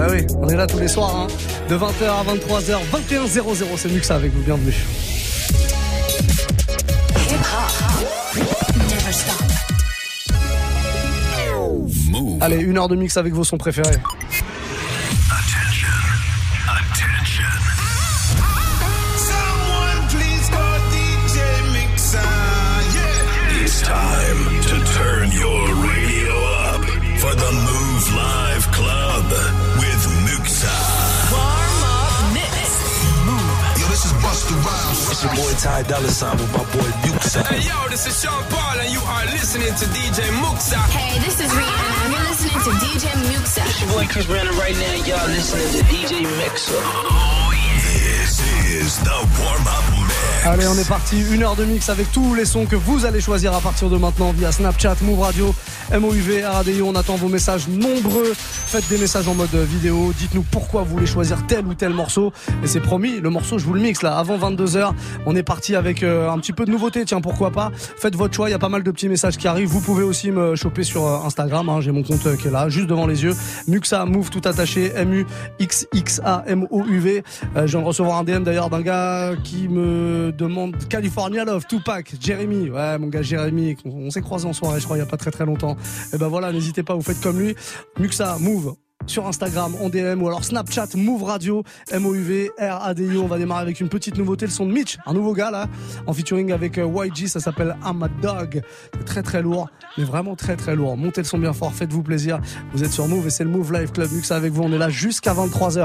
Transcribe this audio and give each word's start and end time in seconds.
Bah 0.00 0.06
oui, 0.10 0.26
on 0.38 0.48
est 0.48 0.56
là 0.56 0.66
tous 0.66 0.78
les 0.78 0.88
soirs, 0.88 1.14
hein. 1.14 1.26
de 1.68 1.76
20h 1.76 2.04
à 2.04 2.24
23h, 2.24 2.78
21h00, 2.90 3.76
c'est 3.76 3.92
Muxa 3.92 4.14
avec 4.14 4.32
vous, 4.32 4.40
bienvenue. 4.40 4.72
Allez, 12.40 12.56
une 12.62 12.78
heure 12.78 12.88
de 12.88 12.96
mix 12.96 13.18
avec 13.18 13.34
vos 13.34 13.44
sons 13.44 13.58
préférés. 13.58 13.98
It's 35.22 35.36
your 35.36 35.44
boy 35.44 35.52
Ty 35.60 35.82
Dolla 35.82 36.08
Sign 36.08 36.34
with 36.38 36.50
my 36.50 36.64
boy 36.72 36.88
Muxa. 37.04 37.44
Hey 37.44 37.60
yo, 37.68 37.88
this 37.90 38.06
is 38.06 38.22
Sean 38.22 38.42
Paul 38.48 38.80
and 38.80 38.90
you 38.90 39.00
are 39.00 39.26
listening 39.26 39.68
to 39.68 39.84
DJ 39.92 40.24
Muxa. 40.40 40.80
Hey, 40.88 41.20
this 41.20 41.38
is 41.38 41.50
Rihanna 41.52 42.04
and 42.04 42.12
you're 42.14 42.24
listening 42.24 42.56
to 42.64 42.70
DJ 42.80 43.12
Muxa. 43.28 43.60
It's 43.68 43.80
your 43.82 43.90
boy 43.92 44.06
Chris 44.08 44.24
Brandon 44.24 44.56
right 44.56 44.72
now. 44.72 45.04
Y'all 45.04 45.28
listening 45.28 45.68
to 45.76 45.84
DJ 45.92 46.24
Muxa. 46.24 46.72
Oh 46.72 47.52
yeah. 47.52 48.00
This 48.22 48.40
is 48.72 48.98
the 49.04 49.44
warm-up 49.44 49.90
Allez, 50.44 50.66
on 50.66 50.78
est 50.78 50.88
parti. 50.88 51.22
Une 51.32 51.42
heure 51.42 51.54
de 51.54 51.66
mix 51.66 51.90
avec 51.90 52.10
tous 52.12 52.34
les 52.34 52.46
sons 52.46 52.64
que 52.64 52.74
vous 52.74 53.04
allez 53.04 53.20
choisir 53.20 53.54
à 53.54 53.60
partir 53.60 53.90
de 53.90 53.98
maintenant 53.98 54.32
via 54.32 54.50
Snapchat, 54.50 54.96
Move 55.02 55.20
Radio, 55.20 55.54
MOUV, 55.92 56.44
RADIO. 56.46 56.88
On 56.88 56.94
attend 56.94 57.16
vos 57.16 57.28
messages 57.28 57.68
nombreux. 57.68 58.34
Faites 58.70 58.88
des 58.88 58.98
messages 58.98 59.26
en 59.26 59.34
mode 59.34 59.52
vidéo. 59.52 60.12
Dites-nous 60.16 60.44
pourquoi 60.44 60.82
vous 60.84 60.90
voulez 60.92 61.04
choisir 61.04 61.44
tel 61.48 61.66
ou 61.66 61.74
tel 61.74 61.92
morceau. 61.92 62.32
Et 62.62 62.68
c'est 62.68 62.78
promis, 62.78 63.18
le 63.18 63.28
morceau, 63.28 63.58
je 63.58 63.64
vous 63.64 63.74
le 63.74 63.80
mixe 63.80 64.02
là. 64.02 64.16
Avant 64.16 64.38
22h, 64.38 64.92
on 65.26 65.34
est 65.34 65.42
parti 65.42 65.74
avec 65.74 66.04
euh, 66.04 66.30
un 66.30 66.38
petit 66.38 66.52
peu 66.52 66.66
de 66.66 66.70
nouveauté. 66.70 67.04
Tiens, 67.04 67.20
pourquoi 67.20 67.50
pas? 67.50 67.72
Faites 67.74 68.14
votre 68.14 68.32
choix. 68.32 68.48
Il 68.48 68.52
y 68.52 68.54
a 68.54 68.60
pas 68.60 68.68
mal 68.68 68.84
de 68.84 68.90
petits 68.92 69.08
messages 69.08 69.38
qui 69.38 69.48
arrivent. 69.48 69.70
Vous 69.70 69.80
pouvez 69.80 70.04
aussi 70.04 70.30
me 70.30 70.54
choper 70.54 70.84
sur 70.84 71.04
euh, 71.04 71.18
Instagram. 71.24 71.68
Hein. 71.68 71.80
J'ai 71.80 71.90
mon 71.90 72.04
compte 72.04 72.24
euh, 72.26 72.36
qui 72.36 72.46
est 72.46 72.52
là, 72.52 72.68
juste 72.68 72.86
devant 72.86 73.08
les 73.08 73.24
yeux. 73.24 73.34
Muxa, 73.66 74.04
Move 74.04 74.30
tout 74.30 74.42
attaché. 74.44 74.92
M-U-X-X-A-M-O-U-V. 74.94 75.24
je 77.56 77.64
viens 77.64 77.80
de 77.80 77.84
recevoir 77.84 78.18
un 78.18 78.22
DM 78.22 78.44
d'ailleurs 78.44 78.70
d'un 78.70 78.82
gars 78.82 79.32
qui 79.42 79.66
me 79.66 80.30
demande 80.30 80.76
California 80.88 81.44
Love, 81.44 81.66
Tupac, 81.66 82.14
Jeremy. 82.20 82.70
Ouais, 82.70 82.98
mon 82.98 83.08
gars 83.08 83.22
Jérémy, 83.22 83.76
on, 83.84 84.10
s'est 84.10 84.22
croisé 84.22 84.46
en 84.46 84.52
soirée, 84.52 84.78
je 84.78 84.84
crois, 84.84 84.96
il 84.96 85.00
y 85.00 85.02
a 85.02 85.06
pas 85.06 85.16
très 85.16 85.32
très 85.32 85.44
longtemps. 85.44 85.76
Et 86.12 86.18
ben 86.18 86.28
voilà, 86.28 86.52
n'hésitez 86.52 86.84
pas, 86.84 86.94
vous 86.94 87.02
faites 87.02 87.20
comme 87.20 87.40
lui. 87.40 87.56
Muxa, 87.98 88.36
Move, 88.38 88.59
sur 89.06 89.26
Instagram 89.26 89.74
en 89.80 89.88
DM 89.88 90.22
ou 90.22 90.28
alors 90.28 90.44
Snapchat 90.44 90.88
Move 90.94 91.24
Radio 91.24 91.62
M-O-U-V 91.90 92.50
R-A-D-I 92.58 93.18
On 93.18 93.26
va 93.26 93.38
démarrer 93.38 93.62
avec 93.62 93.80
une 93.80 93.88
petite 93.88 94.16
nouveauté, 94.16 94.46
le 94.46 94.52
son 94.52 94.66
de 94.66 94.72
Mitch, 94.72 94.98
un 95.06 95.12
nouveau 95.12 95.32
gars 95.32 95.50
là, 95.50 95.66
en 96.06 96.12
featuring 96.12 96.52
avec 96.52 96.78
euh, 96.78 96.86
YG, 96.86 97.26
ça 97.26 97.40
s'appelle 97.40 97.76
I'm 97.84 98.02
a 98.02 98.08
Dog. 98.22 98.62
C'est 98.94 99.04
très 99.04 99.22
très 99.22 99.42
lourd, 99.42 99.68
mais 99.98 100.04
vraiment 100.04 100.36
très 100.36 100.56
très 100.56 100.76
lourd. 100.76 100.96
Montez 100.96 101.20
le 101.20 101.26
son 101.26 101.38
bien 101.38 101.52
fort, 101.52 101.72
faites-vous 101.72 102.02
plaisir. 102.02 102.40
Vous 102.72 102.84
êtes 102.84 102.92
sur 102.92 103.08
Move 103.08 103.26
et 103.26 103.30
c'est 103.30 103.44
le 103.44 103.50
Move 103.50 103.72
Live 103.72 103.92
Club 103.92 104.10
Muxa 104.12 104.36
avec 104.36 104.52
vous, 104.52 104.62
on 104.62 104.72
est 104.72 104.78
là 104.78 104.88
jusqu'à 104.88 105.34
23h. 105.34 105.84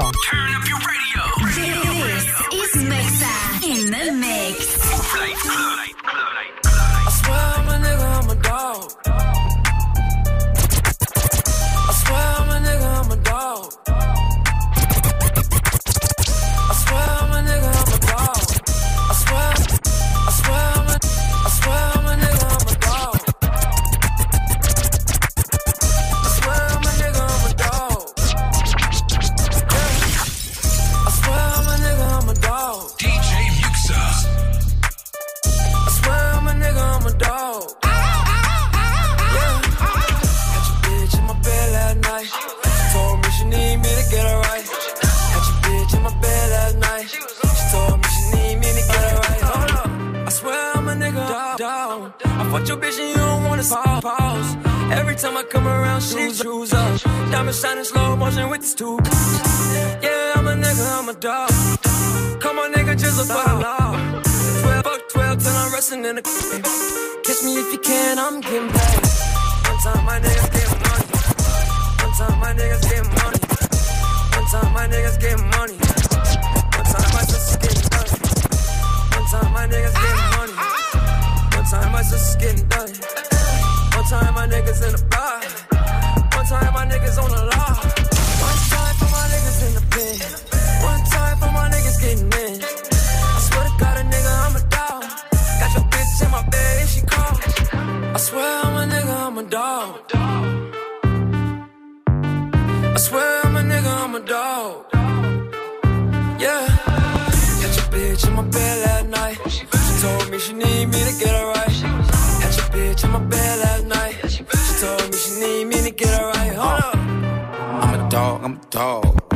I'm 118.46 118.60
a 118.60 118.70
dog. 118.70 119.32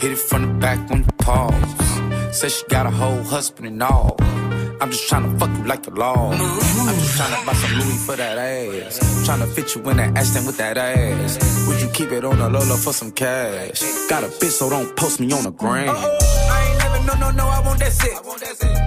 Hit 0.00 0.12
it 0.12 0.16
from 0.16 0.42
the 0.42 0.54
back 0.60 0.78
on 0.92 1.02
the 1.02 1.12
paws. 1.14 2.36
Said 2.38 2.52
she 2.52 2.64
got 2.68 2.86
a 2.86 2.90
whole 2.90 3.20
husband 3.24 3.66
and 3.66 3.82
all. 3.82 4.14
I'm 4.80 4.92
just 4.92 5.08
trying 5.08 5.24
to 5.24 5.36
fuck 5.40 5.50
you 5.58 5.64
like 5.64 5.82
the 5.82 5.90
law. 5.90 6.30
I'm 6.30 6.38
just 6.38 7.16
trying 7.16 7.34
to 7.34 7.46
buy 7.46 7.52
some 7.54 7.78
Louis 7.80 8.06
for 8.06 8.14
that 8.14 8.38
ass. 8.38 9.26
Trying 9.26 9.40
to 9.40 9.46
fit 9.46 9.74
you 9.74 9.82
in 9.90 9.96
that 9.96 10.16
Aston 10.16 10.46
with 10.46 10.56
that 10.58 10.78
ass. 10.78 11.66
Would 11.66 11.80
you 11.82 11.88
keep 11.88 12.12
it 12.12 12.24
on 12.24 12.38
the 12.38 12.48
Lola 12.48 12.76
for 12.76 12.92
some 12.92 13.10
cash? 13.10 13.82
Got 14.08 14.22
a 14.22 14.28
bitch, 14.28 14.52
so 14.52 14.70
don't 14.70 14.94
post 14.94 15.18
me 15.18 15.32
on 15.32 15.42
the 15.42 15.50
gram. 15.50 15.88
Oh, 15.88 16.18
I 16.52 16.68
ain't 16.70 16.78
never, 16.78 17.06
no, 17.08 17.26
no, 17.26 17.30
no, 17.32 17.48
I 17.48 17.58
want 17.66 17.80
that 17.80 17.92
shit. 17.92 18.14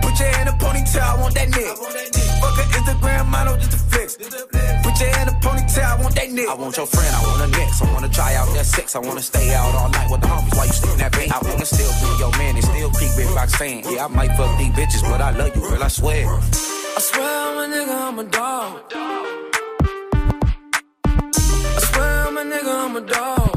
Put 0.01 0.17
your 0.17 0.29
in 0.39 0.47
a 0.47 0.55
ponytail, 0.63 1.01
I 1.01 1.19
want 1.19 1.35
that 1.35 1.49
neck. 1.49 1.75
Fuck 2.39 2.57
an 2.57 2.71
Instagram 2.71 3.27
model 3.27 3.57
just 3.57 3.71
to 3.71 3.77
flex. 3.77 4.66
Put 5.77 5.83
your 5.83 5.89
hand 5.89 5.99
in 5.99 5.99
a 5.99 5.99
ponytail, 5.99 5.99
I 5.99 6.01
want 6.01 6.15
that 6.15 6.29
nigga. 6.29 6.47
I 6.47 6.55
want 6.55 6.77
your 6.77 6.85
friend, 6.87 7.15
I 7.15 7.21
want 7.21 7.41
a 7.41 7.57
next. 7.57 7.81
I 7.81 7.93
wanna 7.93 8.09
try 8.09 8.35
out 8.35 8.53
that 8.55 8.65
sex. 8.65 8.95
I 8.95 8.99
wanna 8.99 9.21
stay 9.21 9.53
out 9.53 9.75
all 9.75 9.89
night 9.89 10.09
with 10.09 10.21
the 10.21 10.27
homies 10.27 10.57
while 10.57 10.65
you 10.65 10.73
sticking 10.73 10.97
that 10.97 11.11
bank. 11.11 11.31
I 11.31 11.39
wanna 11.47 11.65
still 11.65 11.91
be 12.01 12.17
your 12.17 12.31
man 12.31 12.55
and 12.55 12.63
still 12.63 12.91
creep 12.91 13.11
big 13.15 13.35
box 13.35 13.55
fan. 13.55 13.83
Yeah, 13.85 14.05
I 14.05 14.07
might 14.07 14.35
fuck 14.35 14.57
these 14.57 14.73
bitches, 14.73 15.01
but 15.03 15.21
I 15.21 15.31
love 15.31 15.55
you, 15.55 15.61
girl, 15.61 15.83
I 15.83 15.87
swear. 15.87 16.27
I 16.27 16.99
swear 16.99 17.29
I'm 17.29 17.57
a 17.57 17.75
nigga, 17.75 17.95
I'm 18.07 18.19
a 18.19 18.23
dog. 18.23 18.81
I 21.75 21.79
swear 21.91 22.27
I'm 22.27 22.37
a 22.37 22.43
nigga, 22.43 22.85
I'm 22.85 22.95
a 22.95 23.01
dog. 23.01 23.56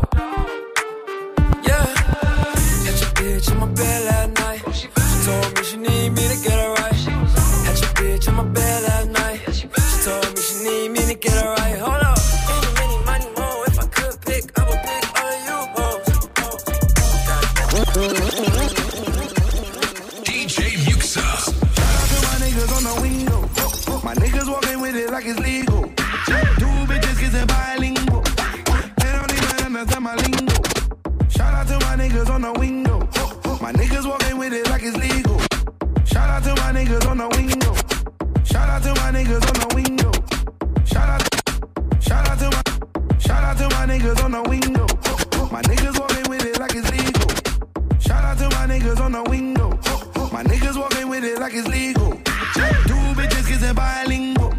It's 51.54 51.68
legal. 51.68 52.10
Two 52.12 53.02
bitches 53.18 53.46
kissing 53.46 53.74
bilingual. 53.74 54.50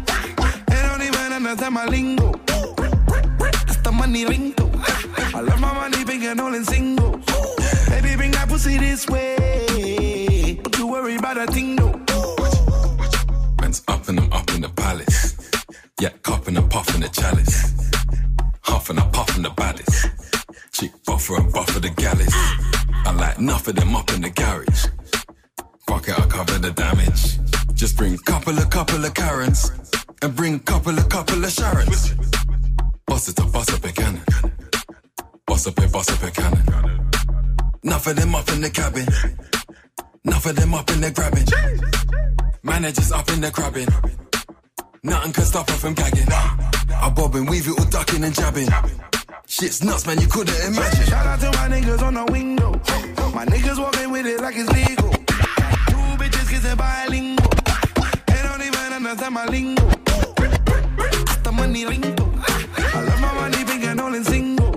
They 0.66 0.82
don't 0.82 1.02
even 1.02 1.32
understand 1.32 1.74
my 1.74 1.86
lingo. 1.86 2.32
That's 3.38 3.76
the 3.78 3.92
money 3.92 4.24
lingo. 4.24 4.70
I 5.34 5.40
love 5.40 5.60
my 5.60 5.72
money 5.72 6.04
big 6.04 6.22
and 6.22 6.40
all 6.40 6.54
in 6.54 6.64
single. 6.64 7.12
Baby, 7.88 8.16
bring 8.16 8.30
that 8.32 8.46
pussy 8.48 8.78
this 8.78 9.08
way. 9.08 10.58
Don't 10.62 10.78
you 10.78 10.86
worry 10.86 11.16
about 11.16 11.38
a 11.38 11.46
thing 11.46 11.76
though. 11.76 11.92
Man's 13.60 13.82
up 13.88 14.08
and 14.08 14.20
I'm 14.20 14.32
up 14.32 14.50
in 14.50 14.62
the 14.62 14.70
palace. 14.74 15.36
Yeah, 16.00 16.10
cupping 16.22 16.56
and 16.56 16.70
puffing 16.70 17.00
the 17.00 17.08
chalice. 17.08 17.72
Huffing 18.62 18.98
and 18.98 19.12
puffing 19.12 19.42
the 19.42 19.50
baddest. 19.50 20.08
Chick 20.72 20.92
buffer 21.06 21.36
and 21.36 21.52
buffer 21.52 21.80
the 21.80 21.90
gallus. 21.90 22.34
I 23.04 23.12
like 23.12 23.38
enough 23.38 23.68
of 23.68 23.76
them 23.76 23.94
up 23.96 24.10
in 24.12 24.20
the 24.22 24.30
garage. 24.30 24.86
Fuck 25.86 26.08
it, 26.08 26.18
I'll 26.18 26.28
cover 26.28 26.58
the 26.58 26.70
damage. 26.70 27.38
Just 27.74 27.96
bring 27.96 28.16
couple 28.18 28.56
of 28.56 28.70
couple 28.70 29.04
of 29.04 29.14
Karens. 29.14 29.70
And 30.22 30.36
bring 30.36 30.60
couple 30.60 30.96
of 30.96 31.08
couple 31.08 31.44
of 31.44 31.50
Sharons. 31.50 32.14
Bust 33.06 33.28
it 33.28 33.40
up, 33.40 33.52
bust 33.52 33.72
up 33.72 33.84
a 33.84 33.92
cannon. 33.92 34.22
Bust 35.46 35.66
up 35.66 35.78
a 35.78 35.88
bust 35.88 36.12
up 36.12 36.22
a 36.22 36.30
cannon. 36.30 37.10
Enough 37.82 38.06
of 38.06 38.16
them 38.16 38.34
up 38.34 38.48
in 38.50 38.60
the 38.60 38.70
cabin. 38.70 39.06
Enough 40.24 40.46
of 40.46 40.56
them 40.56 40.74
up 40.74 40.88
in 40.90 41.00
the 41.00 41.10
grabbing. 41.10 41.46
Managers 42.62 43.10
up 43.10 43.28
in 43.30 43.40
the 43.40 43.50
crabbing. 43.50 43.88
Nothing 45.02 45.32
can 45.32 45.44
stop 45.44 45.68
her 45.68 45.76
from 45.76 45.94
gagging. 45.94 46.28
I 46.30 47.10
bob 47.14 47.34
and 47.34 47.48
weave 47.50 47.66
it 47.66 47.76
all 47.76 47.84
ducking 47.86 48.22
and 48.22 48.32
jabbing. 48.32 48.68
Shit's 49.48 49.82
nuts, 49.82 50.06
man, 50.06 50.20
you 50.20 50.28
couldn't 50.28 50.54
imagine. 50.64 51.06
Shout 51.06 51.26
out 51.26 51.40
to 51.40 51.46
my 51.58 51.68
niggas 51.68 52.02
on 52.02 52.14
the 52.14 52.24
window. 52.30 52.70
My 53.34 53.44
niggas 53.44 53.78
walking 53.80 54.10
with 54.12 54.26
it 54.26 54.40
like 54.40 54.54
it's 54.56 54.70
legal. 54.70 55.21
Two 56.62 56.68
bitches 56.68 56.76
kissing 56.76 56.76
bilingual. 56.76 57.50
They 58.26 58.42
don't 58.42 58.62
even 58.62 58.92
understand 58.92 59.34
my 59.34 59.46
lingo. 59.46 59.88
It's 60.38 61.52
money 61.52 61.84
lingo. 61.84 62.32
I 62.94 63.02
love 63.02 63.20
my 63.20 63.34
money 63.34 63.64
big 63.64 63.82
and 63.84 64.00
all 64.00 64.14
in 64.14 64.24
single. 64.24 64.70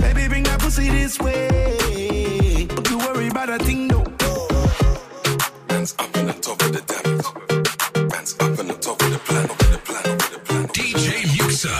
Baby, 0.00 0.28
bring 0.28 0.42
that 0.44 0.58
pussy 0.60 0.88
this 0.90 1.18
way. 1.20 2.66
Don't 2.66 2.90
you 2.90 2.98
worry 2.98 3.28
about 3.28 3.48
a 3.50 3.58
thing 3.58 3.88
though. 3.88 4.04
Man's 5.68 5.94
up 5.98 6.16
in 6.16 6.26
the 6.26 6.32
top 6.32 6.60
of 6.62 6.72
the 6.72 6.82
damage. 6.90 7.26
Man's 8.10 8.34
up 8.40 8.58
in 8.58 8.66
the 8.68 8.74
top 8.74 9.00
of 9.00 9.10
the 9.12 9.18
plan, 9.18 9.44
up 9.50 9.62
in 9.62 9.70
the 9.72 9.78
plan, 9.78 10.10
up 10.10 10.30
the 10.32 10.38
plan. 10.38 10.68
DJ 10.68 11.22
Muxxa. 11.36 11.74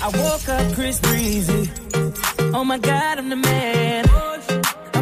I 0.00 0.08
woke 0.16 0.48
up 0.48 0.74
Chris 0.74 1.00
Breezy. 1.00 1.70
Oh 2.54 2.64
my 2.64 2.78
god, 2.78 3.18
I'm 3.18 3.28
the 3.28 3.36
man. 3.36 4.07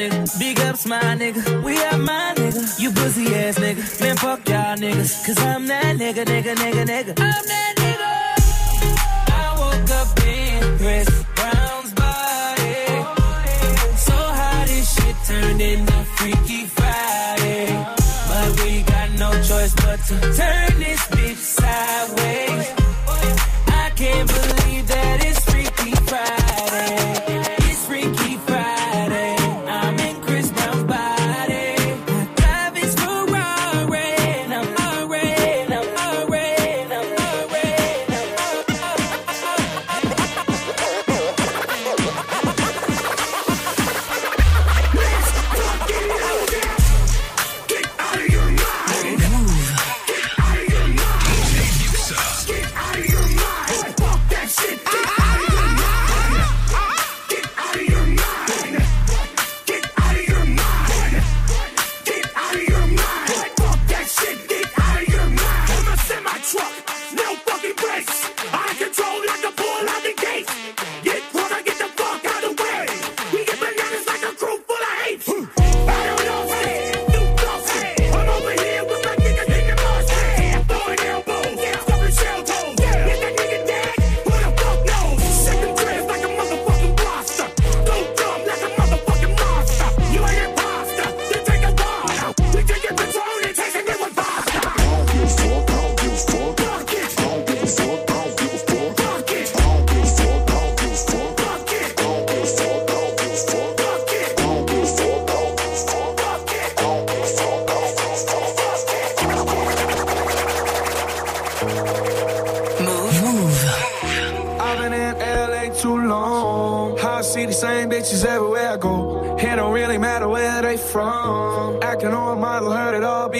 nigga? 0.00 0.38
Big 0.38 0.60
ups, 0.60 0.86
my 0.86 1.00
nigga. 1.00 1.62
We 1.62 1.78
are 1.84 1.98
my 1.98 2.34
nigga. 2.36 2.80
You 2.80 2.90
pussy 2.90 3.34
ass 3.34 3.58
nigga. 3.58 4.00
Man, 4.00 4.16
fuck 4.16 4.48
y'all 4.48 4.76
niggas. 4.76 5.26
Cause 5.26 5.38
I'm 5.38 5.66
that 5.66 5.96
nigga, 5.96 6.24
nigga, 6.24 6.54
nigga, 6.54 6.84
nigga. 6.86 7.12
I'm 7.20 7.44
that 7.52 7.74
nigga. 7.82 8.10
I 9.32 9.46
woke 9.60 9.90
up 9.90 10.10
in 10.24 10.78
Chris 10.78 11.29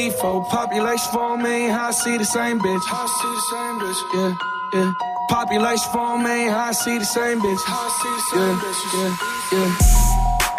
all 0.00 0.10
before. 0.10 0.44
Population 0.44 1.12
four 1.12 1.36
million, 1.36 1.70
I 1.70 1.90
see 1.90 2.18
the 2.18 2.24
same 2.24 2.58
bitch. 2.58 2.82
I 2.88 3.06
see 3.18 3.32
the 3.34 3.40
same 3.50 3.76
bitch, 3.80 4.00
yeah, 4.14 4.80
yeah. 4.80 4.92
Population 5.28 5.92
four 5.92 6.18
million, 6.18 6.54
I 6.54 6.72
see 6.72 6.98
the 6.98 7.04
same 7.04 7.40
bitch. 7.40 7.58
I 7.66 7.88
see 8.00 8.10
the 8.10 8.22
same 8.30 8.56
bitch, 8.58 9.52
yeah, 9.52 9.68
yeah. 9.92 9.99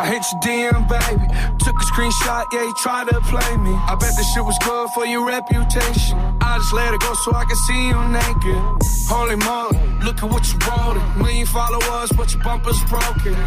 I 0.02 0.08
hit 0.08 0.26
your 0.32 0.42
DM, 0.42 0.90
baby. 0.90 1.28
Took 1.62 1.78
a 1.78 1.86
screenshot, 1.94 2.46
yeah, 2.52 2.64
you 2.64 2.74
tried 2.74 3.08
to 3.10 3.22
play 3.22 3.58
me. 3.58 3.70
I 3.70 3.94
bet 3.94 4.18
this 4.18 4.34
shit 4.34 4.44
was 4.44 4.58
good 4.58 4.90
for 4.96 5.06
your 5.06 5.28
reputation. 5.28 6.18
I 6.42 6.58
just 6.58 6.74
let 6.74 6.92
it 6.92 7.02
go 7.02 7.14
so 7.14 7.30
I 7.36 7.46
can 7.46 7.56
see 7.70 7.86
you 7.86 8.00
naked. 8.10 8.58
Holy 9.06 9.38
moly, 9.38 9.78
look 10.02 10.18
at 10.24 10.26
what 10.26 10.42
you 10.50 10.58
rolling. 10.66 11.06
Million 11.22 11.46
followers, 11.46 12.10
but 12.18 12.34
your 12.34 12.42
bumper's 12.42 12.82
broken. 12.90 13.38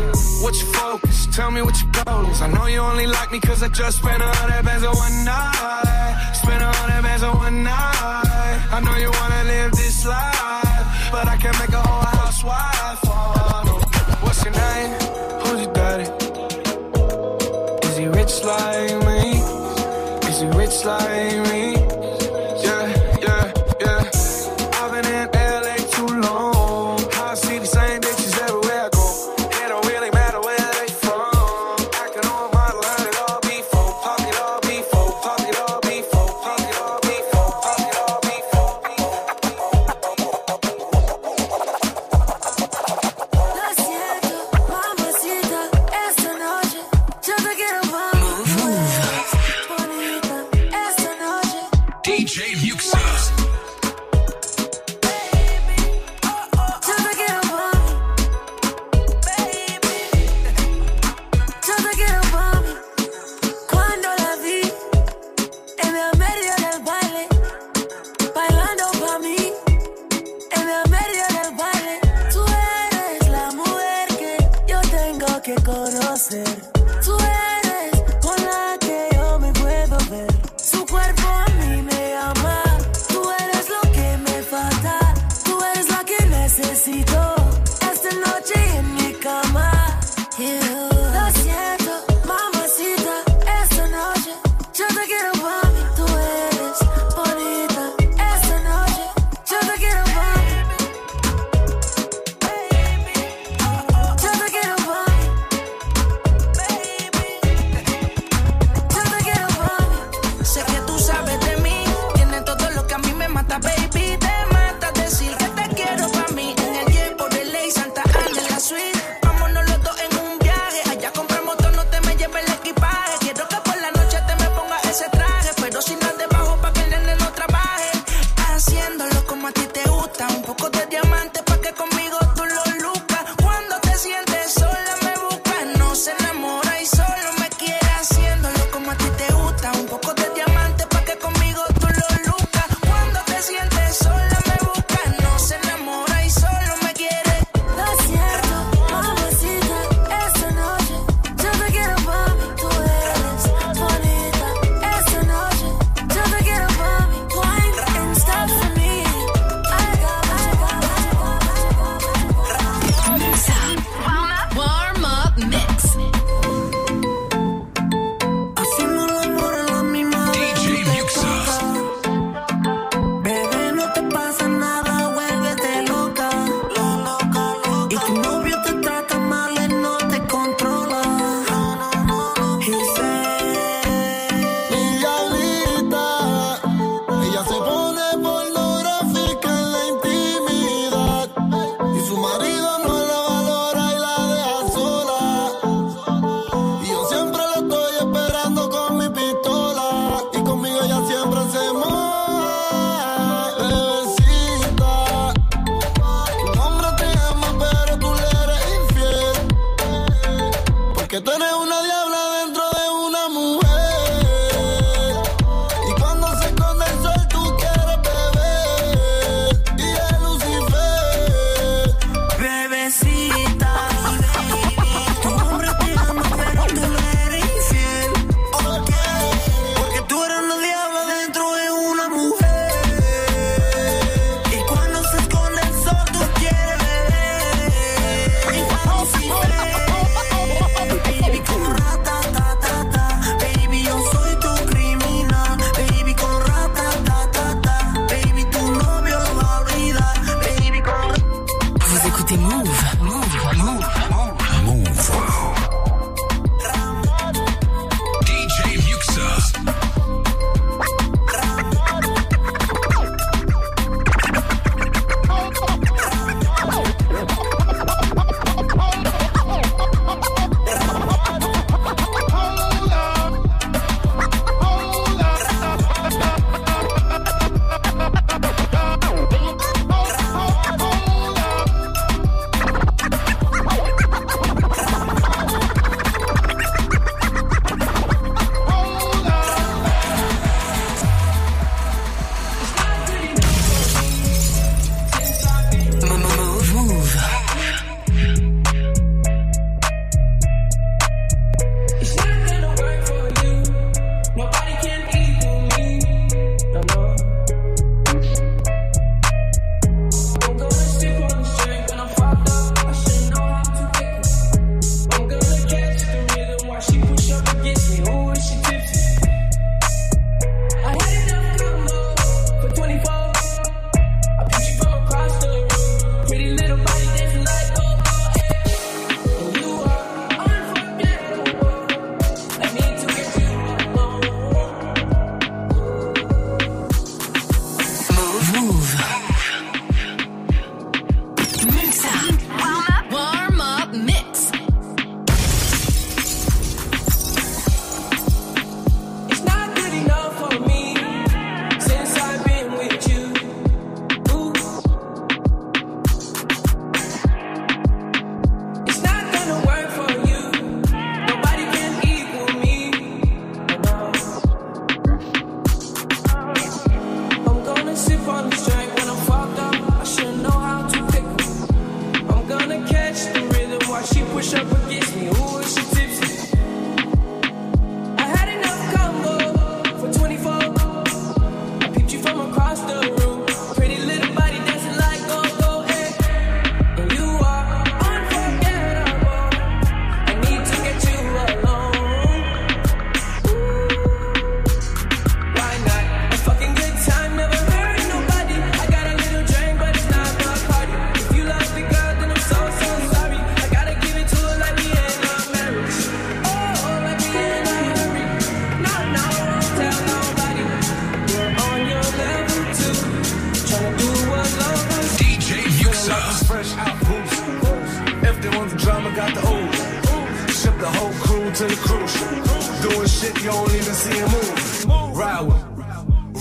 What's 0.46 0.62
your 0.62 0.70
focus? 0.78 1.26
Tell 1.34 1.50
me 1.50 1.60
what 1.60 1.74
your 1.82 1.90
goal 1.90 2.30
is. 2.30 2.40
I 2.40 2.46
know 2.46 2.66
you 2.66 2.78
only 2.78 3.08
like 3.08 3.32
me 3.32 3.40
cause 3.40 3.60
I 3.60 3.68
just 3.68 3.98
spent 3.98 4.22
a 4.22 4.30
hundred 4.38 4.62
bands 4.64 4.84
on 4.84 4.94
one 4.94 5.24
night. 5.24 6.38
Spent 6.38 6.62
a 6.62 6.70
hundred 6.70 7.02
bands 7.02 7.24
on 7.24 7.36
one 7.36 7.64
night. 7.64 8.58
I 8.70 8.78
know 8.78 8.94
you 8.94 9.10
wanna 9.10 9.42
live 9.42 9.72
this 9.72 10.06
life, 10.06 11.10
but 11.10 11.26
I 11.26 11.36
can't 11.36 11.58
make 11.58 11.74
a 11.74 11.82
whole 11.82 12.06
housewife. 12.22 13.00
Oh. 13.10 13.82
What's 14.22 14.44
your 14.44 14.54
name? 14.54 15.03
Is 20.84 21.43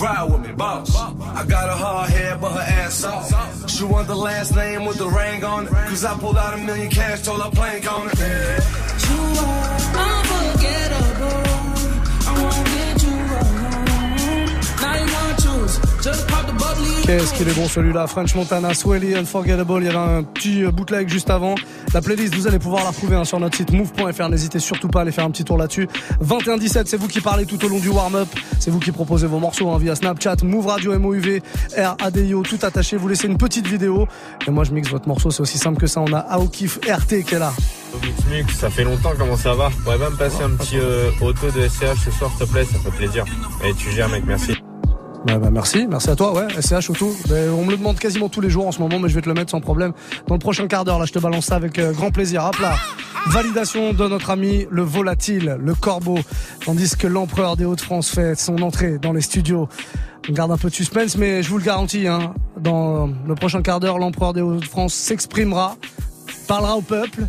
Ride 0.04 0.24
with 0.30 0.42
me, 0.46 0.52
boss. 0.52 0.94
I 0.98 1.46
got 1.48 1.70
a 1.70 1.72
hard 1.72 2.10
head, 2.10 2.42
but 2.42 2.52
her 2.52 2.60
ass 2.60 2.96
soft. 2.96 3.70
She 3.70 3.86
want 3.86 4.10
the 4.10 4.16
last 4.16 4.54
name 4.54 4.84
with 4.84 4.98
the 4.98 5.08
ring 5.08 5.46
on 5.46 5.66
it. 5.66 5.70
Cause 5.70 6.04
I 6.04 6.14
pulled 6.18 6.36
out 6.36 6.54
a 6.54 6.58
million 6.58 6.92
cash, 6.92 7.22
told 7.22 7.42
her 7.42 7.50
plank 7.50 7.90
on 7.90 8.10
it. 8.12 8.18
You 9.08 9.22
are 9.98 10.23
Qu'est-ce 16.04 17.34
qu'il 17.34 17.48
est 17.48 17.54
bon 17.54 17.66
celui-là, 17.70 18.08
French 18.08 18.36
Montana, 18.36 18.74
Swelly, 18.74 19.16
Unforgettable. 19.16 19.84
Il 19.84 19.86
y 19.86 19.88
avait 19.88 19.98
un 19.98 20.24
petit 20.24 20.66
euh, 20.66 20.72
bootleg 20.72 21.08
juste 21.08 21.30
avant. 21.30 21.56
La 21.94 22.02
playlist, 22.02 22.36
vous 22.36 22.46
allez 22.46 22.60
pouvoir 22.60 22.84
la 22.84 22.90
retrouver 22.90 23.16
hein, 23.16 23.24
sur 23.24 23.40
notre 23.40 23.56
site 23.56 23.72
move.fr. 23.72 24.28
N'hésitez 24.28 24.60
surtout 24.60 24.90
pas 24.90 25.00
à 25.00 25.02
aller 25.04 25.14
faire 25.14 25.24
un 25.24 25.32
petit 25.32 25.46
tour 25.46 25.58
là-dessus. 25.58 25.88
21-17, 26.22 26.88
c'est 26.88 26.98
vous 26.98 27.08
qui 27.08 27.22
parlez 27.22 27.46
tout 27.46 27.64
au 27.64 27.70
long 27.70 27.80
du 27.80 27.88
warm-up. 27.88 28.28
C'est 28.60 28.70
vous 28.70 28.80
qui 28.80 28.92
proposez 28.92 29.28
vos 29.28 29.40
morceaux 29.40 29.70
hein, 29.70 29.78
via 29.78 29.96
Snapchat, 29.96 30.38
Move 30.44 30.68
Radio, 30.68 30.98
MOUV, 31.00 31.42
RADIO, 31.78 32.44
tout 32.44 32.60
attaché. 32.64 32.98
Vous 32.98 33.08
laissez 33.08 33.28
une 33.28 33.38
petite 33.38 33.68
vidéo. 33.68 34.06
Et 34.46 34.52
moi, 34.52 34.66
je 34.66 34.72
mixe 34.72 34.90
votre 34.90 35.08
morceau. 35.08 35.32
C'est 35.32 35.42
aussi 35.42 35.58
simple 35.58 35.80
que 35.80 35.88
ça. 35.88 36.02
On 36.02 36.12
a 36.12 36.20
Aokif 36.20 36.80
RT 36.86 37.24
qui 37.24 37.36
est 37.36 37.40
là. 37.40 37.54
Mix 38.30 38.58
ça 38.58 38.70
fait 38.70 38.84
longtemps, 38.84 39.14
comment 39.18 39.38
ça 39.38 39.54
va? 39.54 39.70
Pourrais 39.84 40.00
pas 40.00 40.10
me 40.10 40.18
passer 40.18 40.44
un 40.44 40.50
petit 40.50 40.80
euh, 40.80 41.12
auto 41.22 41.50
de 41.52 41.68
SCH 41.68 42.06
ce 42.06 42.12
soir, 42.12 42.32
s'il 42.38 42.48
te 42.48 42.52
plaît, 42.52 42.66
ça 42.66 42.80
fait 42.80 42.98
plaisir. 42.98 43.24
Et 43.64 43.74
tu 43.76 43.92
gères, 43.92 44.10
mec, 44.10 44.24
merci. 44.26 44.56
Bah, 45.26 45.38
bah, 45.38 45.50
merci, 45.52 45.88
merci 45.88 46.10
à 46.10 46.16
toi, 46.18 46.34
ouais, 46.34 46.48
SCH 46.62 46.92
tout. 46.94 47.16
Ben, 47.30 47.50
on 47.52 47.64
me 47.64 47.72
le 47.72 47.78
demande 47.78 47.98
quasiment 47.98 48.28
tous 48.28 48.42
les 48.42 48.50
jours 48.50 48.68
en 48.68 48.74
ce 48.74 48.80
moment, 48.80 49.00
mais 49.00 49.08
je 49.08 49.16
vais 49.16 49.22
te 49.22 49.30
le 49.30 49.34
mettre 49.34 49.52
sans 49.52 49.62
problème. 49.62 49.94
Dans 50.28 50.36
le 50.36 50.40
prochain 50.40 50.68
quart 50.68 50.84
d'heure, 50.84 51.00
là, 51.00 51.06
je 51.06 51.14
te 51.14 51.20
balance 51.20 51.46
ça 51.46 51.56
avec 51.56 51.80
euh, 51.80 51.94
grand 51.94 52.12
plaisir. 52.12 52.44
Hop 52.44 52.60
là. 52.60 52.76
Validation 53.28 53.94
de 53.94 54.06
notre 54.10 54.32
ami 54.32 54.68
le 54.70 54.82
volatile, 54.82 55.58
le 55.60 55.76
corbeau. 55.76 56.20
Tandis 56.66 56.98
que 56.98 57.08
l'empereur 57.08 57.56
des 57.56 57.64
Hauts-de-France 57.64 58.10
fait 58.10 58.38
son 58.38 58.62
entrée 58.62 58.98
dans 58.98 59.14
les 59.14 59.22
studios. 59.22 59.70
On 60.30 60.34
garde 60.34 60.52
un 60.52 60.58
peu 60.58 60.70
de 60.70 60.76
suspense, 60.76 61.16
mais 61.16 61.42
je 61.42 61.50
vous 61.50 61.58
le 61.58 61.64
garantis, 61.64 62.06
hein, 62.06 62.34
dans 62.60 63.10
le 63.26 63.36
prochain 63.36 63.62
quart 63.62 63.80
d'heure, 63.80 64.00
l'empereur 64.00 64.34
des 64.34 64.42
Hauts-de-France 64.42 64.94
s'exprimera, 64.94 65.78
parlera 66.48 66.76
au 66.76 66.82
peuple. 66.82 67.28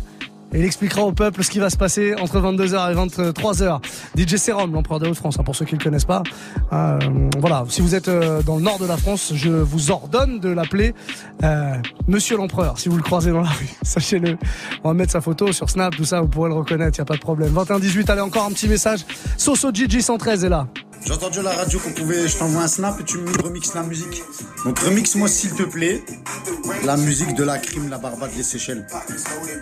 Et 0.55 0.59
il 0.59 0.65
expliquera 0.65 1.01
au 1.03 1.11
peuple 1.11 1.43
ce 1.43 1.51
qui 1.51 1.59
va 1.59 1.69
se 1.69 1.75
passer 1.75 2.15
entre 2.15 2.39
22h 2.39 2.89
et 2.89 2.95
23h. 2.95 3.81
DJ 4.17 4.37
Serum, 4.37 4.71
l'empereur 4.71 5.01
des 5.01 5.07
Hauts-de-France, 5.07 5.37
hein, 5.37 5.43
pour 5.43 5.53
ceux 5.53 5.65
qui 5.65 5.73
ne 5.73 5.79
le 5.79 5.83
connaissent 5.83 6.05
pas. 6.05 6.23
Euh, 6.71 6.97
voilà, 7.39 7.65
si 7.67 7.81
vous 7.81 7.93
êtes 7.93 8.07
euh, 8.07 8.41
dans 8.41 8.55
le 8.55 8.61
nord 8.61 8.79
de 8.79 8.85
la 8.85 8.95
France, 8.95 9.33
je 9.35 9.49
vous 9.49 9.91
ordonne 9.91 10.39
de 10.39 10.47
l'appeler 10.47 10.95
euh, 11.43 11.75
Monsieur 12.07 12.37
l'empereur, 12.37 12.79
si 12.79 12.87
vous 12.87 12.95
le 12.95 13.03
croisez 13.03 13.31
dans 13.31 13.41
la 13.41 13.49
rue. 13.49 13.67
Sachez-le. 13.81 14.37
On 14.85 14.87
va 14.87 14.93
mettre 14.93 15.11
sa 15.11 15.19
photo 15.19 15.51
sur 15.51 15.69
Snap, 15.69 15.93
tout 15.93 16.05
ça, 16.05 16.21
vous 16.21 16.29
pourrez 16.29 16.49
le 16.49 16.55
reconnaître, 16.55 16.97
il 16.97 17.01
a 17.01 17.05
pas 17.05 17.15
de 17.15 17.19
problème. 17.19 17.53
21-18, 17.53 18.09
allez, 18.09 18.21
encore 18.21 18.45
un 18.45 18.51
petit 18.51 18.69
message. 18.69 19.01
Soso 19.35 19.73
Gigi 19.73 20.01
113 20.01 20.45
est 20.45 20.49
là. 20.49 20.67
J'ai 21.03 21.11
entendu 21.13 21.39
à 21.39 21.43
la 21.43 21.53
radio 21.53 21.79
qu'on 21.79 21.91
pouvait, 21.91 22.27
je 22.27 22.37
t'envoie 22.37 22.63
un 22.63 22.67
snap 22.67 22.99
et 22.99 23.03
tu 23.03 23.17
me 23.19 23.31
remixes 23.43 23.73
la 23.73 23.83
musique. 23.83 24.23
Donc 24.65 24.79
remix-moi 24.79 25.27
s'il 25.27 25.51
te 25.51 25.63
plaît 25.63 26.03
la 26.83 26.97
musique 26.97 27.35
de 27.35 27.43
la 27.43 27.57
crime, 27.59 27.89
la 27.89 27.97
barbade, 27.97 28.31
les 28.35 28.43
Seychelles. 28.43 28.85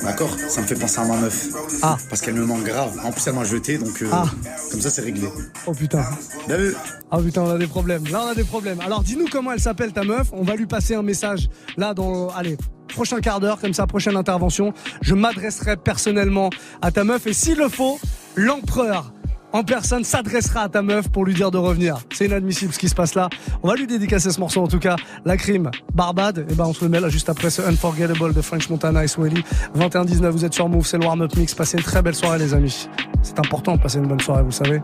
D'accord? 0.01 0.29
Ça 0.47 0.61
me 0.61 0.67
fait 0.67 0.75
penser 0.75 0.99
à 0.99 1.05
ma 1.05 1.17
meuf. 1.17 1.47
Ah. 1.81 1.97
Parce 2.09 2.21
qu'elle 2.21 2.35
me 2.35 2.45
manque 2.45 2.63
grave. 2.63 2.97
En 3.03 3.11
plus 3.11 3.27
elle 3.27 3.33
m'a 3.33 3.43
jeté 3.43 3.77
donc 3.77 4.01
euh, 4.01 4.07
Ah. 4.11 4.25
comme 4.71 4.81
ça 4.81 4.89
c'est 4.89 5.01
réglé. 5.01 5.27
Oh 5.65 5.73
putain. 5.73 6.03
Bien 6.47 6.57
vu? 6.57 6.75
Ah 7.11 7.17
putain, 7.19 7.41
on 7.41 7.49
a 7.51 7.57
des 7.57 7.67
problèmes. 7.67 8.05
Là, 8.07 8.23
on 8.25 8.27
a 8.29 8.35
des 8.35 8.43
problèmes. 8.43 8.79
Alors, 8.81 9.03
dis-nous 9.03 9.27
comment 9.31 9.51
elle 9.51 9.59
s'appelle 9.59 9.93
ta 9.93 10.03
meuf. 10.03 10.27
On 10.31 10.43
va 10.43 10.55
lui 10.55 10.65
passer 10.65 10.95
un 10.95 11.03
message 11.03 11.49
là 11.77 11.93
dans. 11.93 12.29
Allez. 12.29 12.57
Prochain 12.87 13.19
quart 13.21 13.39
d'heure, 13.39 13.59
comme 13.59 13.73
ça, 13.73 13.87
prochaine 13.87 14.15
intervention. 14.15 14.73
Je 15.01 15.15
m'adresserai 15.15 15.77
personnellement 15.77 16.49
à 16.81 16.91
ta 16.91 17.03
meuf 17.03 17.25
et 17.27 17.33
s'il 17.33 17.57
le 17.57 17.69
faut, 17.69 17.99
l'empereur 18.35 19.12
en 19.53 19.63
personne 19.63 20.03
s'adressera 20.03 20.61
à 20.61 20.69
ta 20.69 20.81
meuf 20.81 21.09
pour 21.09 21.25
lui 21.25 21.33
dire 21.33 21.51
de 21.51 21.57
revenir. 21.57 21.99
C'est 22.11 22.25
inadmissible 22.25 22.73
ce 22.73 22.79
qui 22.79 22.89
se 22.89 22.95
passe 22.95 23.15
là. 23.15 23.29
On 23.61 23.67
va 23.67 23.75
lui 23.75 23.87
dédicacer 23.87 24.31
ce 24.31 24.39
morceau 24.39 24.61
en 24.61 24.67
tout 24.67 24.79
cas. 24.79 24.95
La 25.25 25.37
crime, 25.37 25.69
Barbade. 25.93 26.45
Et 26.49 26.55
ben 26.55 26.65
on 26.65 26.73
se 26.73 26.83
le 26.83 26.89
met 26.89 26.99
là 26.99 27.09
juste 27.09 27.29
après 27.29 27.49
ce 27.49 27.61
Unforgettable 27.61 28.33
de 28.33 28.41
French 28.41 28.69
Montana 28.69 29.03
et 29.03 29.07
Swelly. 29.07 29.43
21-19, 29.77 30.29
vous 30.29 30.45
êtes 30.45 30.53
sur 30.53 30.67
Move, 30.67 30.85
c'est 30.85 30.97
le 30.97 31.05
warm-up 31.05 31.35
mix. 31.37 31.53
Passez 31.53 31.77
une 31.77 31.83
très 31.83 32.01
belle 32.01 32.15
soirée 32.15 32.39
les 32.39 32.53
amis. 32.53 32.89
C'est 33.21 33.39
important 33.39 33.75
de 33.77 33.81
passer 33.81 33.99
une 33.99 34.07
bonne 34.07 34.19
soirée, 34.19 34.43
vous 34.43 34.51
savez. 34.51 34.81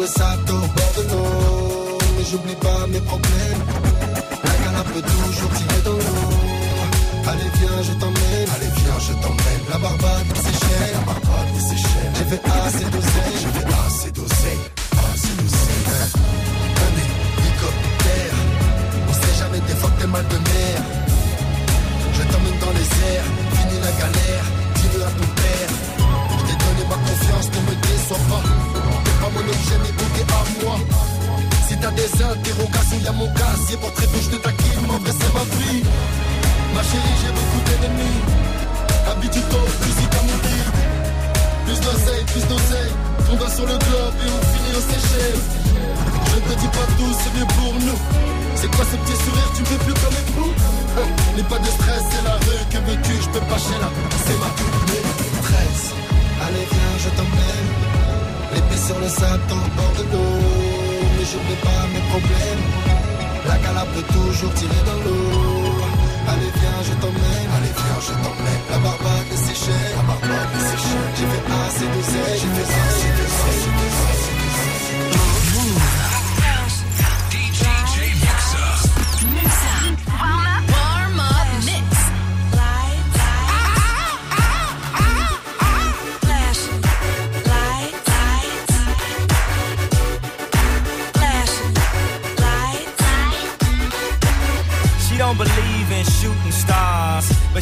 Le 0.00 0.06
sable, 0.06 0.50
au 0.50 0.66
bord 0.76 0.92
de 0.96 1.02
l'eau. 1.10 1.98
Mais 2.16 2.24
j'oublie 2.30 2.54
pas 2.56 2.86
mes 2.88 3.00
problèmes. 3.00 3.62
La 4.44 4.54
canne 4.62 4.82
peut 4.92 5.02
toujours 5.02 5.50
tirer 5.58 5.82
dans 5.84 5.98
l'eau. 6.04 6.28
Allez 7.30 7.50
viens, 7.58 7.78
je 7.88 7.92
t'emmène. 8.00 8.48
Allez 8.56 8.72
viens, 8.80 8.98
je 9.08 9.12
t'emmène. 9.22 9.62
La 9.70 9.78
barbade, 9.78 10.26
des 10.32 10.40
Seychelles. 10.40 10.94
La 10.96 11.02
barbade, 11.12 11.48
des 11.54 11.64
Seychelles. 11.68 12.12
J'ai 12.16 12.26
fait 12.32 12.42
assez 12.64 12.86
d'oseille. 12.92 13.36
J'ai 13.42 13.52
fait 13.56 13.68
assez 13.84 14.10
d'oseille. 14.16 14.64
Assez 15.04 15.34
d'oseille. 15.38 15.86
Un 16.84 16.92
hélicoptère. 17.02 18.36
On 19.08 19.14
sait 19.20 19.36
jamais 19.40 19.60
des 19.68 19.76
fois 19.80 19.90
que 19.90 20.00
t'es 20.00 20.10
mal 20.16 20.26
de 20.32 20.38
mer. 20.50 20.76
Je 22.16 22.22
t'emmène 22.30 22.58
dans 22.64 22.74
les 22.78 22.88
airs. 23.10 23.28
Fini 23.56 23.76
la 23.84 23.92
galère. 24.00 24.44
Dis-le 24.76 25.00
à 25.08 25.12
ton 25.18 25.28
père. 25.40 25.70
Je 26.30 26.42
t'ai 26.46 26.56
donné 26.64 26.82
ma 26.88 26.98
confiance, 27.06 27.48
ne 27.54 27.60
me 27.68 27.74
déçois 27.84 28.22
pas. 28.30 28.79
Mon 29.34 29.40
objet, 29.40 29.78
mais 29.82 29.92
bon, 29.92 30.06
t'es 30.14 30.26
à 30.32 30.64
moi. 30.64 30.76
Si 31.68 31.76
t'as 31.76 31.90
des 31.92 32.10
interrogations, 32.22 33.00
y'a 33.04 33.12
mon 33.12 33.28
casier. 33.32 33.76
Peu, 33.76 34.20
je 34.20 34.30
te 34.30 34.36
taquine, 34.36 34.84
en 34.88 34.98
vrai, 34.98 35.12
c'est 35.12 35.32
ma 35.34 35.44
vie. 35.56 35.82
Ma 36.74 36.82
chérie, 36.82 37.16
j'ai 37.22 37.32
beaucoup 37.32 37.62
d'ennemis. 37.66 38.18
Habitue-toi 39.10 39.60
au 39.60 39.84
fusil 39.84 40.08
à 40.18 40.22
mon 40.22 40.38
bide. 40.44 40.70
Plus 41.66 41.80
d'oseille, 41.80 42.24
plus 42.26 42.46
d'oseille. 42.48 42.94
On 43.32 43.48
sur 43.48 43.64
le 43.64 43.78
globe 43.78 44.16
et 44.26 44.30
on 44.30 44.42
finit 44.50 44.74
au 44.76 44.80
Seychelles. 44.80 45.42
Je 46.26 46.34
ne 46.34 46.40
te 46.40 46.60
dis 46.60 46.66
pas 46.66 46.86
tout, 46.98 47.12
c'est 47.22 47.38
mieux 47.38 47.46
pour 47.46 47.74
nous. 47.74 47.98
C'est 48.56 48.70
quoi 48.74 48.84
ce 48.84 48.96
petit 48.96 49.16
sourire, 49.24 49.50
tu 49.54 49.62
me 49.62 49.66
fais 49.66 49.84
plus 49.84 49.94
comme 49.94 50.12
époux 50.12 50.52
Hein, 50.98 51.06
N'aie 51.36 51.44
pas 51.44 51.58
de 51.58 51.66
stress, 51.66 52.02
c'est 52.10 52.24
la 52.24 52.34
rue, 52.34 52.64
que 52.70 52.78
veux-tu, 52.78 53.22
je 53.22 53.28
peux 53.28 53.46
pas 53.46 53.58
chez 53.58 53.78
là. 53.78 53.88
C'est 54.26 54.38
ma 54.42 54.50
maîtresse. 54.90 55.94
Allez, 56.42 56.66
viens, 56.70 56.98
je 56.98 57.08
t'emmène 57.10 57.99
sur 58.90 58.98
le 58.98 59.08
sable 59.08 59.44
dans 59.48 59.62
le 59.66 59.70
bord 59.78 59.94
de 59.98 60.04
l'eau. 60.10 60.36
Mais 61.14 61.26
j'oublie 61.30 61.60
pas 61.66 61.82
mes 61.94 62.04
problèmes. 62.12 62.64
La 63.46 63.56
calabre 63.62 63.92
peut 63.94 64.08
toujours 64.18 64.52
tirer 64.54 64.82
dans 64.90 65.00
l'eau. 65.04 65.30
Allez 66.30 66.52
viens, 66.58 66.80
je 66.88 66.94
t'emmène. 67.02 67.48
Allez 67.56 67.74
viens, 67.80 68.00
je 68.08 68.14
t'emmène. 68.22 68.62
La 68.72 68.78
barbade 68.86 69.26
de 69.30 69.36
Seychelles. 69.44 69.94
La 69.98 70.04
barbade 70.10 70.50
de 70.54 70.60
Seychelles. 70.68 71.12
J'ai 71.18 71.28
fait 71.32 71.46
assez 71.66 71.86
d'oseille. 71.94 72.38
J'ai 72.42 72.52
fait 72.56 72.68
ça, 72.74 72.82
j'ai 73.00 73.12
fait 73.18 73.30
ça, 73.38 73.48
j'ai 73.62 73.72
fait 73.78 73.92
ça. 73.98 74.09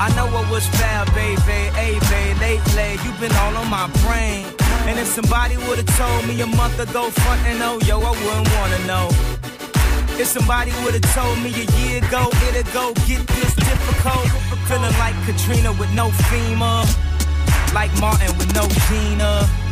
I 0.00 0.14
know 0.14 0.26
what 0.30 0.48
was 0.50 0.66
fair, 0.78 1.04
baby. 1.06 1.60
Hey, 1.74 1.98
babe, 2.10 2.38
lately 2.38 2.92
you've 3.02 3.18
been 3.18 3.34
all 3.42 3.56
on 3.56 3.68
my 3.68 3.88
brain. 4.06 4.46
And 4.86 4.98
if 4.98 5.08
somebody 5.08 5.56
would've 5.56 5.86
told 5.98 6.26
me 6.26 6.40
a 6.40 6.46
month 6.46 6.78
ago, 6.78 7.10
front 7.10 7.40
and 7.46 7.60
oh, 7.62 7.78
yo, 7.84 7.98
I 8.00 8.10
wouldn't 8.10 8.48
wanna 8.56 8.80
know. 8.86 9.08
If 10.20 10.28
somebody 10.28 10.72
would've 10.84 11.02
told 11.14 11.38
me 11.42 11.50
a 11.50 11.66
year 11.78 11.98
ago, 12.04 12.30
it'd 12.48 12.72
go 12.72 12.92
get 13.06 13.26
this 13.26 13.54
difficult. 13.54 14.30
Feeling 14.66 14.96
like 14.98 15.14
Katrina 15.26 15.72
with 15.72 15.92
no 15.94 16.10
FEMA. 16.30 16.86
Like 17.74 17.92
Martin 18.00 18.36
with 18.38 18.54
no 18.54 18.66
Gina. 18.86 19.67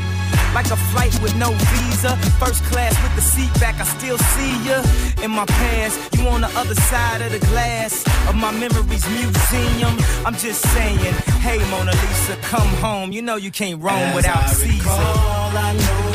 Like 0.57 0.71
a 0.71 0.77
flight 0.91 1.13
with 1.21 1.37
no 1.37 1.51
visa. 1.53 2.17
First 2.41 2.65
class 2.65 2.95
with 3.03 3.15
the 3.15 3.21
seat 3.21 3.53
back, 3.61 3.79
I 3.79 3.85
still 3.85 4.17
see 4.17 4.53
ya. 4.65 4.83
In 5.23 5.31
my 5.31 5.45
past, 5.45 6.17
you 6.17 6.27
on 6.29 6.41
the 6.41 6.49
other 6.57 6.75
side 6.75 7.21
of 7.21 7.31
the 7.31 7.41
glass 7.51 8.03
of 8.27 8.35
my 8.37 8.51
memories 8.53 9.07
museum. 9.11 9.95
I'm 10.25 10.35
just 10.35 10.63
saying, 10.73 11.13
hey 11.45 11.59
Mona 11.71 11.93
Lisa, 11.93 12.37
come 12.41 12.69
home. 12.81 13.13
You 13.13 13.21
know 13.21 13.37
you 13.37 13.51
can't 13.51 13.83
roam 13.83 13.97
As 13.99 14.17
without 14.17 14.45
I 14.45 14.47
Caesar. 14.47 14.89
recall, 14.89 15.59
I 15.69 15.73
know 15.75 16.06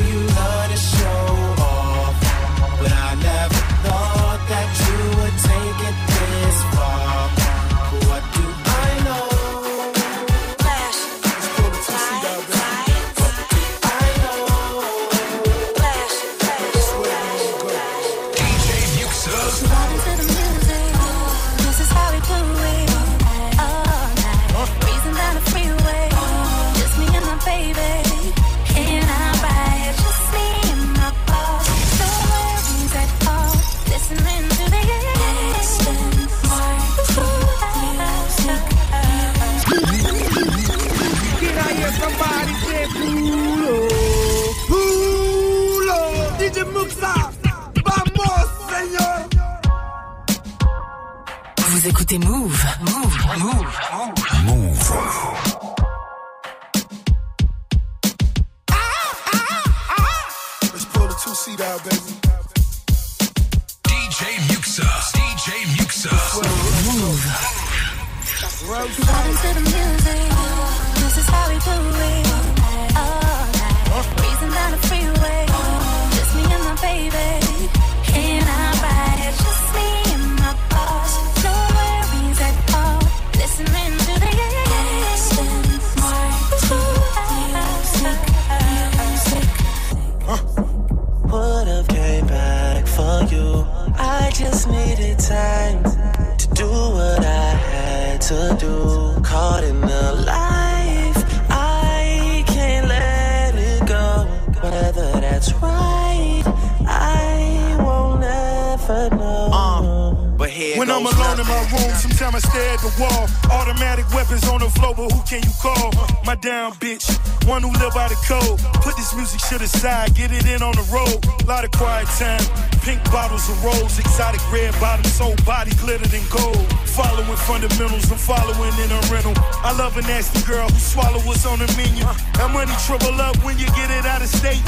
up 133.21 133.37
when 133.45 133.57
you 133.57 133.65
get 133.77 133.89
it 133.91 134.05
out 134.05 134.21
of 134.21 134.27
state. 134.27 134.61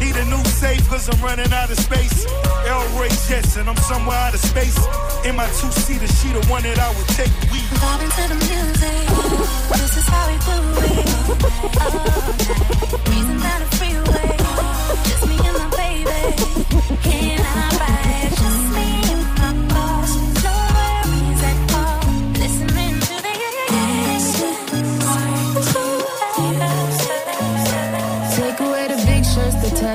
Need 0.00 0.16
a 0.16 0.24
new 0.24 0.42
safe, 0.44 0.88
cause 0.88 1.08
I'm 1.08 1.20
running 1.22 1.52
out 1.52 1.70
of 1.70 1.78
space. 1.78 2.26
El 2.66 2.80
Ray 2.98 3.12
Jetson, 3.28 3.68
I'm 3.68 3.76
somewhere 3.76 4.16
out 4.16 4.34
of 4.34 4.40
space. 4.40 4.76
In 5.24 5.36
my 5.36 5.46
two 5.60 5.70
seater, 5.70 6.08
she 6.08 6.28
the 6.32 6.42
one 6.48 6.62
that 6.62 6.78
I 6.78 6.88
would 6.96 7.08
take 7.08 7.32
weed. 7.52 7.68
Vibing 7.82 8.12
to 8.16 8.24
the 8.32 8.38
music. 8.48 9.06
This 9.78 9.96
is 10.00 10.06
how 10.08 10.24
we 10.30 10.36
do 10.48 10.56
it. 10.88 11.06
Uh, 11.76 11.84
All 11.84 11.92
night. 11.92 13.04
Breezing 13.04 13.40
down 13.44 13.60
the 13.60 13.68
freeway. 13.76 14.28
Just 15.08 15.24
me 15.28 15.36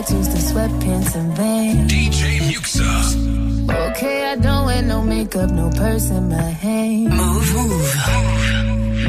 tattoos, 0.05 0.29
the 0.29 0.37
sweatpants, 0.37 1.15
and 1.15 1.35
veins. 1.37 1.91
DJ 1.91 2.39
Muxxa. 2.49 3.89
Okay, 3.89 4.31
I 4.31 4.35
don't 4.35 4.65
wear 4.65 4.81
no 4.81 5.01
makeup, 5.01 5.49
no 5.51 5.69
purse 5.71 6.09
in 6.09 6.29
my 6.29 6.49
hand. 6.65 7.09
Move, 7.09 7.53
move. 7.55 7.95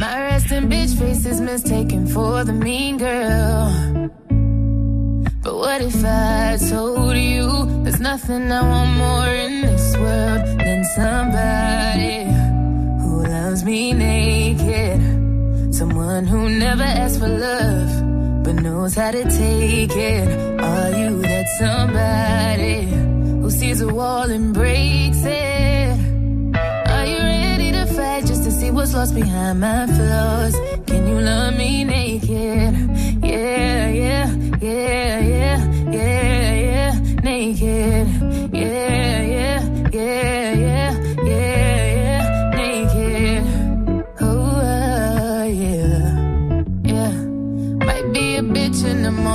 My 0.00 0.20
resting 0.28 0.68
bitch 0.68 0.98
face 0.98 1.26
is 1.26 1.40
mistaken 1.40 2.06
for 2.06 2.44
the 2.44 2.52
mean 2.52 2.98
girl. 2.98 4.10
But 5.42 5.54
what 5.54 5.80
if 5.80 6.04
I 6.04 6.58
told 6.68 7.16
you 7.16 7.82
there's 7.82 8.00
nothing 8.00 8.50
I 8.50 8.62
want 8.62 8.90
more 8.96 9.28
in 9.28 9.62
this 9.62 9.96
world 9.96 10.42
than 10.58 10.84
somebody 10.84 12.24
who 13.00 13.26
loves 13.26 13.64
me 13.64 13.92
naked? 13.92 15.00
Someone 15.74 16.26
who 16.26 16.48
never 16.48 16.82
asks 16.82 17.18
for 17.18 17.28
love, 17.28 18.05
but 18.46 18.62
knows 18.62 18.94
how 18.94 19.10
to 19.10 19.24
take 19.24 19.90
it. 19.96 20.60
Are 20.60 20.90
you 20.96 21.20
that 21.22 21.48
somebody 21.58 22.82
who 23.40 23.50
sees 23.50 23.80
a 23.80 23.88
wall 23.92 24.30
and 24.30 24.54
breaks 24.54 25.22
it? 25.24 25.98
Are 26.94 27.06
you 27.06 27.18
ready 27.18 27.72
to 27.72 27.86
fight 27.86 28.24
just 28.24 28.44
to 28.44 28.52
see 28.52 28.70
what's 28.70 28.94
lost 28.94 29.16
behind 29.16 29.58
my 29.60 29.88
flaws? 29.88 30.54
Can 30.86 31.08
you 31.08 31.18
love 31.20 31.56
me 31.56 31.82
naked? 31.82 32.72
Yeah, 33.24 33.88
yeah, 33.88 34.26
yeah, 34.60 35.18
yeah, 35.34 35.58
yeah, 35.90 36.54
yeah, 36.70 36.92
naked. 37.24 38.06
Yeah, 38.54 39.22
yeah, 39.34 39.60
yeah, 39.90 40.52
yeah, 40.52 41.05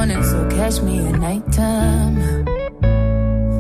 morning, 0.02 0.24
so 0.24 0.50
catch 0.50 0.82
me 0.82 0.98
at 1.10 1.16
nighttime. 1.20 2.16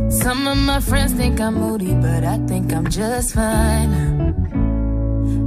Some 0.10 0.47
of 0.47 0.58
my 0.58 0.80
friends 0.80 1.13
think 1.13 1.39
I'm 1.39 1.54
moody, 1.54 1.93
but 1.93 2.23
I 2.23 2.38
think 2.49 2.73
I'm 2.73 2.88
just 2.89 3.36
fine. 3.36 3.91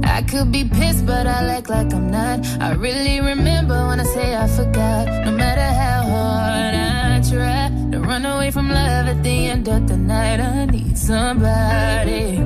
I 0.05 0.21
could 0.21 0.53
be 0.53 0.63
pissed, 0.63 1.05
but 1.05 1.27
I 1.27 1.39
act 1.57 1.69
like 1.69 1.93
I'm 1.93 2.09
not. 2.09 2.39
I 2.61 2.69
really 2.75 3.19
remember 3.19 3.77
when 3.87 3.99
I 3.99 4.05
say 4.05 4.37
I 4.37 4.47
forgot. 4.47 5.05
No 5.25 5.31
matter 5.43 5.69
how 5.83 6.01
hard 6.13 6.73
I 7.15 7.19
try 7.29 7.63
to 7.91 7.97
run 7.99 8.23
away 8.25 8.51
from 8.51 8.69
love 8.69 9.05
at 9.13 9.21
the 9.21 9.37
end 9.53 9.67
of 9.67 9.89
the 9.89 9.97
night, 9.97 10.39
I 10.39 10.65
need 10.65 10.97
somebody 10.97 12.37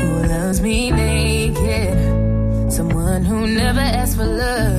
who 0.00 0.08
loves 0.34 0.60
me 0.60 0.92
naked. 0.92 1.94
Someone 2.72 3.24
who 3.24 3.38
never 3.48 3.80
asks 3.80 4.14
for 4.14 4.24
love, 4.24 4.71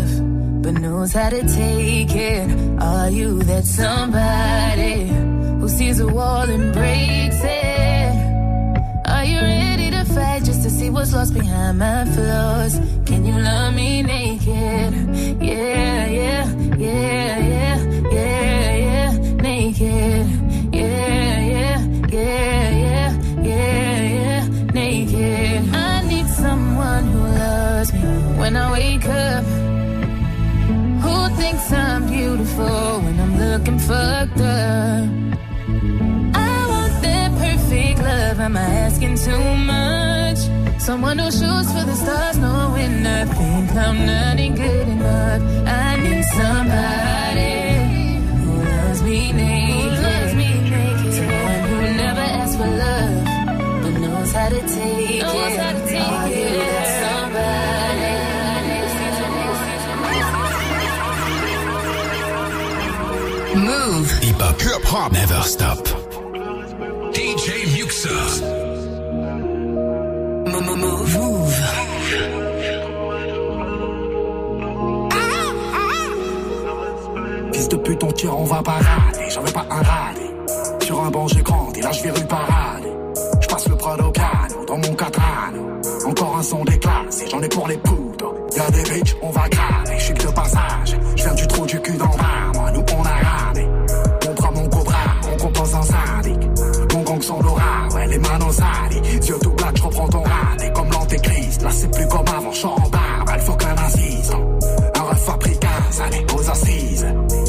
but 0.63 0.75
knows 0.75 1.11
how 1.11 1.29
to 1.29 1.41
take 1.41 2.15
it. 2.15 2.47
Are 2.81 3.09
you 3.09 3.43
that 3.43 3.65
somebody 3.65 5.07
who 5.59 5.67
sees 5.67 5.99
a 5.99 6.07
wall 6.07 6.49
and 6.49 6.71
breaks 6.73 7.41
it? 7.43 8.13
Are 9.05 9.25
you 9.25 9.39
ready 9.41 9.91
to 9.91 10.05
fight 10.05 10.45
just 10.45 10.63
to 10.63 10.69
see 10.69 10.89
what's 10.89 11.13
lost 11.13 11.33
behind 11.33 11.79
my 11.79 12.05
flaws? 12.05 12.79
Can 13.05 13.25
you 13.25 13.37
love 13.37 13.73
me 13.75 14.03
naked? 14.03 14.93
Yeah, 15.41 16.07
yeah, 16.07 16.45
yeah, 16.77 17.37
yeah, 17.39 17.77
yeah, 18.17 18.75
yeah, 18.87 19.11
naked. 19.47 20.25
Yeah, 20.73 21.39
yeah, 21.53 21.79
yeah, 22.07 22.69
yeah, 22.85 23.09
yeah, 23.51 24.01
yeah, 24.17 24.47
naked. 24.73 25.75
I 25.75 26.07
need 26.07 26.27
someone 26.27 27.03
who 27.11 27.19
loves 27.19 27.93
me 27.93 27.99
when 28.39 28.55
I 28.55 28.71
wake 28.71 29.05
up. 29.05 29.52
Thinks 31.43 31.73
I'm 31.73 32.07
beautiful 32.07 33.01
when 33.03 33.19
I'm 33.19 33.37
looking 33.37 33.77
fucked 33.77 34.39
up? 34.39 35.09
I 36.49 36.55
want 36.71 36.93
that 37.03 37.31
perfect 37.37 37.99
love. 37.99 38.39
Am 38.39 38.55
I 38.55 38.67
asking 38.85 39.17
too 39.17 39.55
much? 39.73 40.39
Someone 40.81 41.19
who 41.19 41.29
shoots 41.29 41.69
for 41.73 41.83
the 41.89 41.95
stars, 41.95 42.37
knowing 42.37 43.05
I 43.05 43.25
think 43.25 43.75
I'm 43.75 44.05
not 44.05 44.37
good 44.55 44.87
enough. 44.87 45.41
I 45.67 45.97
need 45.97 46.23
somebody 46.39 47.51
who 48.45 48.63
loves 48.63 49.03
me. 49.03 49.62
Move. 63.63 64.11
Hip 64.21 64.41
hop. 64.41 64.61
Hip 64.61 64.83
hop. 64.91 65.11
Never 65.13 65.41
stop. 65.43 65.79
DJ 67.13 67.47
Muxa. 67.73 68.09
Move. 70.51 71.13
Move. 71.15 71.63
Fils 77.53 77.69
de 77.69 77.77
pute, 77.77 77.99
ton 77.99 78.11
cœur, 78.11 78.39
on 78.39 78.43
va 78.43 78.61
parader. 78.61 79.29
J'en 79.29 79.41
veux 79.41 79.53
pas 79.53 79.65
un 79.69 79.81
radé. 79.81 80.85
Sur 80.85 81.01
un 81.01 81.09
banc, 81.09 81.27
j'ai 81.27 81.41
grandi, 81.41 81.81
là, 81.81 81.91
je 81.91 82.03
vais 82.03 82.11
rue 82.11 82.25
parade. 82.25 82.83
Je 83.39 83.47
passe 83.47 83.69
le 83.69 83.77
Prado 83.77 84.11
Cano 84.11 84.65
dans 84.67 84.77
mon 84.77 84.93
Catrano. 84.95 85.79
Encore 86.05 86.37
un 86.37 86.43
son 86.43 86.65
déclassé, 86.65 87.25
j'en 87.31 87.41
ai 87.41 87.47
pour 87.47 87.67
les 87.69 87.77
poudres. 87.77 88.33
Y'a 88.57 88.69
des 88.71 88.83
bitches, 88.83 89.15
on 89.21 89.29
va 89.29 89.47
cramer. 89.47 89.72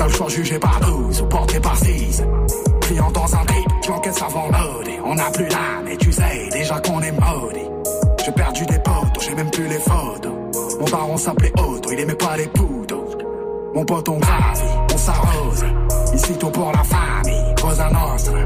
Le 0.06 0.12
choix 0.12 0.28
jugé 0.28 0.58
par 0.58 0.80
12 0.80 1.22
ou 1.22 1.26
porté 1.26 1.60
par 1.60 1.76
6. 1.76 2.22
Client 2.82 3.10
dans 3.12 3.34
un 3.34 3.44
trip, 3.44 3.68
je 3.84 4.24
avant 4.24 4.46
modé. 4.46 4.98
On 5.04 5.14
n'a 5.14 5.30
plus 5.30 5.48
l'âme 5.48 5.88
et 5.90 5.96
tu 5.96 6.12
sais 6.12 6.48
déjà 6.52 6.80
qu'on 6.80 7.00
est 7.00 7.12
maudit. 7.12 7.68
J'ai 8.24 8.32
perdu 8.32 8.66
des 8.66 8.78
potes, 8.78 9.20
j'ai 9.20 9.34
même 9.34 9.50
plus 9.50 9.66
les 9.68 9.78
photos. 9.78 10.32
Mon 10.80 10.86
baron 10.86 11.16
s'appelait 11.16 11.52
Otto, 11.58 11.90
il 11.92 12.00
aimait 12.00 12.14
pas 12.14 12.36
les 12.36 12.46
poudres. 12.48 13.04
Mon 13.74 13.84
pote 13.84 14.08
on 14.08 14.18
gravit, 14.18 14.62
on 14.92 14.98
s'arrose. 14.98 15.64
Ici 16.14 16.32
tout 16.38 16.50
pour 16.50 16.72
la 16.72 16.84
famille, 16.84 17.54
Cosa 17.60 17.90
Nostra. 17.90 18.38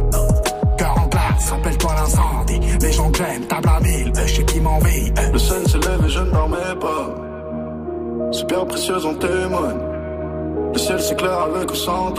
Cœur 0.79 0.99
en 0.99 1.07
glace, 1.07 1.51
rappelle-toi 1.51 1.91
l'incendie. 1.97 2.61
Les 2.81 2.93
gens 2.93 3.11
que 3.11 3.19
j'aime, 3.19 3.43
table 3.43 3.69
à 3.69 3.81
mille, 3.81 4.13
euh, 4.17 4.27
je 4.27 4.35
sais 4.35 4.45
qui 4.45 4.61
m'envie. 4.61 5.13
euh. 5.19 5.33
Le 5.33 5.39
sun 5.39 5.67
s'élève 5.67 6.05
et 6.05 6.09
je 6.09 6.21
ne 6.21 6.31
dormais 6.31 6.57
pas. 6.81 8.33
Super 8.33 8.67
précieuse, 8.67 9.05
on 9.05 9.15
témoigne. 9.15 9.88
Le 10.73 10.79
ciel 10.79 11.01
s'éclaire 11.01 11.41
avec 11.43 11.71
ou 11.71 11.75
sans. 11.75 12.15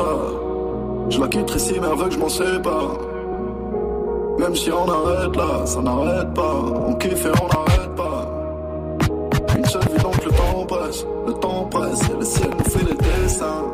Je 1.09 1.19
la 1.19 1.27
quitterai 1.27 1.59
si 1.59 1.73
mais 1.79 2.05
que 2.07 2.11
je 2.11 2.19
m'en 2.19 2.29
sépare. 2.29 2.97
Même 4.37 4.55
si 4.55 4.71
on 4.71 4.87
arrête 4.89 5.35
là, 5.35 5.65
ça 5.65 5.81
n'arrête 5.81 6.33
pas. 6.33 6.55
On 6.87 6.93
kiffe 6.95 7.25
et 7.25 7.31
on 7.41 7.47
n'arrête 7.47 7.95
pas. 7.95 8.25
Une 9.57 9.65
seule 9.65 9.81
vie 9.91 10.03
donc 10.03 10.23
le 10.23 10.31
temps 10.31 10.65
presse. 10.65 11.05
Le 11.27 11.33
temps 11.33 11.67
presse 11.69 12.01
et 12.09 12.17
le 12.19 12.25
ciel 12.25 12.49
nous 12.57 12.71
fait 12.71 12.85
des 12.85 12.95
dessins. 12.95 13.65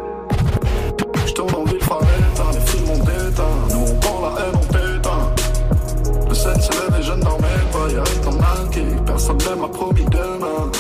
Je 1.26 1.34
tourne 1.34 1.56
en 1.56 1.64
ville, 1.66 1.78
éteint, 1.78 2.52
les 2.54 2.60
films 2.62 2.90
ont 2.90 3.04
déteint. 3.04 3.44
Nous 3.72 3.92
on 3.92 4.00
prend 4.00 4.22
la 4.22 4.42
haine, 4.42 4.56
on 4.56 4.66
t'éteint. 4.74 6.28
Le 6.30 6.34
scène 6.34 6.62
s'élève 6.62 6.96
et 7.00 7.04
je 7.04 7.12
ne 7.12 7.22
dormais 7.22 7.48
pas. 7.72 7.92
Y'a 7.92 8.32
mal 8.32 8.70
qui 8.72 8.82
personne 9.06 9.38
ne 9.38 9.62
m'a 9.62 9.68
promis 9.68 10.06
demain. 10.06 10.72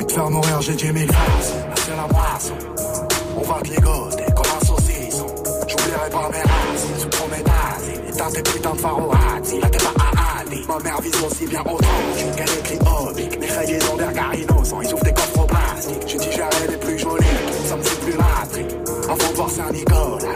Et 0.00 0.04
te 0.04 0.12
faire 0.12 0.30
mourir, 0.30 0.60
j'ai 0.60 0.74
dit 0.74 0.92
mille 0.92 1.10
faces. 1.12 1.54
On 3.40 3.44
va 3.44 3.60
te 3.62 3.68
ligoter 3.68 4.24
comme 4.36 4.52
un 4.54 4.66
saucisson. 4.66 5.26
J'oublierai 5.66 6.10
pas 6.10 6.28
mes 6.30 6.42
racines 6.42 6.98
sous 6.98 7.08
prométhazine. 7.08 8.02
Éteins 8.08 8.30
tes 8.30 8.42
putains 8.42 8.74
de 8.74 8.80
farouati. 8.80 9.60
Là, 9.60 9.68
t'es 9.70 9.78
pas 9.78 9.94
Ali. 10.40 10.64
Ma 10.68 10.78
mère 10.78 11.00
vise 11.00 11.16
aussi 11.24 11.46
bien 11.46 11.60
au 11.62 11.78
tranche 11.78 12.36
qu'elle 12.36 12.58
écrit 12.58 12.78
oblique. 13.08 13.40
Mes 13.40 13.46
rayés 13.46 13.78
ont 13.90 13.96
des 13.96 14.42
innocents. 14.42 14.80
Ils 14.82 14.92
ouvrent 14.92 15.04
des 15.04 15.14
coffres 15.14 15.40
au 15.42 15.46
plastique. 15.46 16.02
J'ai 16.06 16.32
j'allais 16.32 16.66
les 16.68 16.76
plus 16.76 16.98
jolis. 16.98 17.24
Ça 17.64 17.76
me 17.76 17.82
fait 17.82 18.00
plus 18.04 18.18
matrique. 18.18 18.76
Avant 19.08 19.30
de 19.30 19.36
voir 19.36 19.50
Saint-Nicolas, 19.50 20.34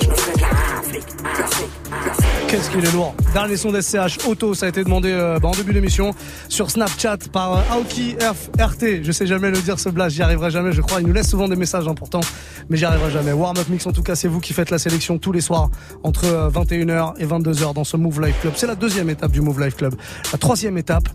Qu'est-ce 2.48 2.70
qu'il 2.70 2.84
est 2.84 2.92
lourd. 2.92 3.14
Dernier 3.32 3.56
son 3.56 3.72
d'SCH 3.72 4.26
Auto, 4.28 4.54
ça 4.54 4.66
a 4.66 4.68
été 4.68 4.84
demandé 4.84 5.10
euh, 5.10 5.38
bah, 5.40 5.48
en 5.48 5.52
début 5.52 5.72
d'émission 5.72 6.12
sur 6.48 6.70
Snapchat 6.70 7.18
par 7.32 7.54
euh, 7.54 7.72
Aoki 7.72 8.16
F 8.20 8.50
RT. 8.60 9.02
Je 9.02 9.12
sais 9.12 9.26
jamais 9.26 9.50
le 9.50 9.60
dire 9.60 9.80
ce 9.80 9.88
blast, 9.88 10.14
j'y 10.14 10.22
arriverai 10.22 10.50
jamais, 10.50 10.72
je 10.72 10.80
crois. 10.80 11.00
Il 11.00 11.06
nous 11.06 11.12
laisse 11.12 11.28
souvent 11.28 11.48
des 11.48 11.56
messages 11.56 11.88
importants, 11.88 12.20
mais 12.68 12.76
j'y 12.76 12.84
arriverai 12.84 13.10
jamais. 13.10 13.32
Warm 13.32 13.56
Up 13.58 13.68
Mix, 13.68 13.86
en 13.86 13.92
tout 13.92 14.02
cas, 14.02 14.14
c'est 14.14 14.28
vous 14.28 14.40
qui 14.40 14.52
faites 14.52 14.70
la 14.70 14.78
sélection 14.78 15.18
tous 15.18 15.32
les 15.32 15.40
soirs 15.40 15.70
entre 16.02 16.26
euh, 16.26 16.50
21h 16.50 17.14
et 17.18 17.26
22h 17.26 17.74
dans 17.74 17.84
ce 17.84 17.96
Move 17.96 18.20
Life 18.20 18.40
Club. 18.40 18.52
C'est 18.56 18.68
la 18.68 18.76
deuxième 18.76 19.10
étape 19.10 19.32
du 19.32 19.40
Move 19.40 19.60
Life 19.60 19.76
Club. 19.76 19.94
La 20.32 20.38
troisième 20.38 20.78
étape, 20.78 21.08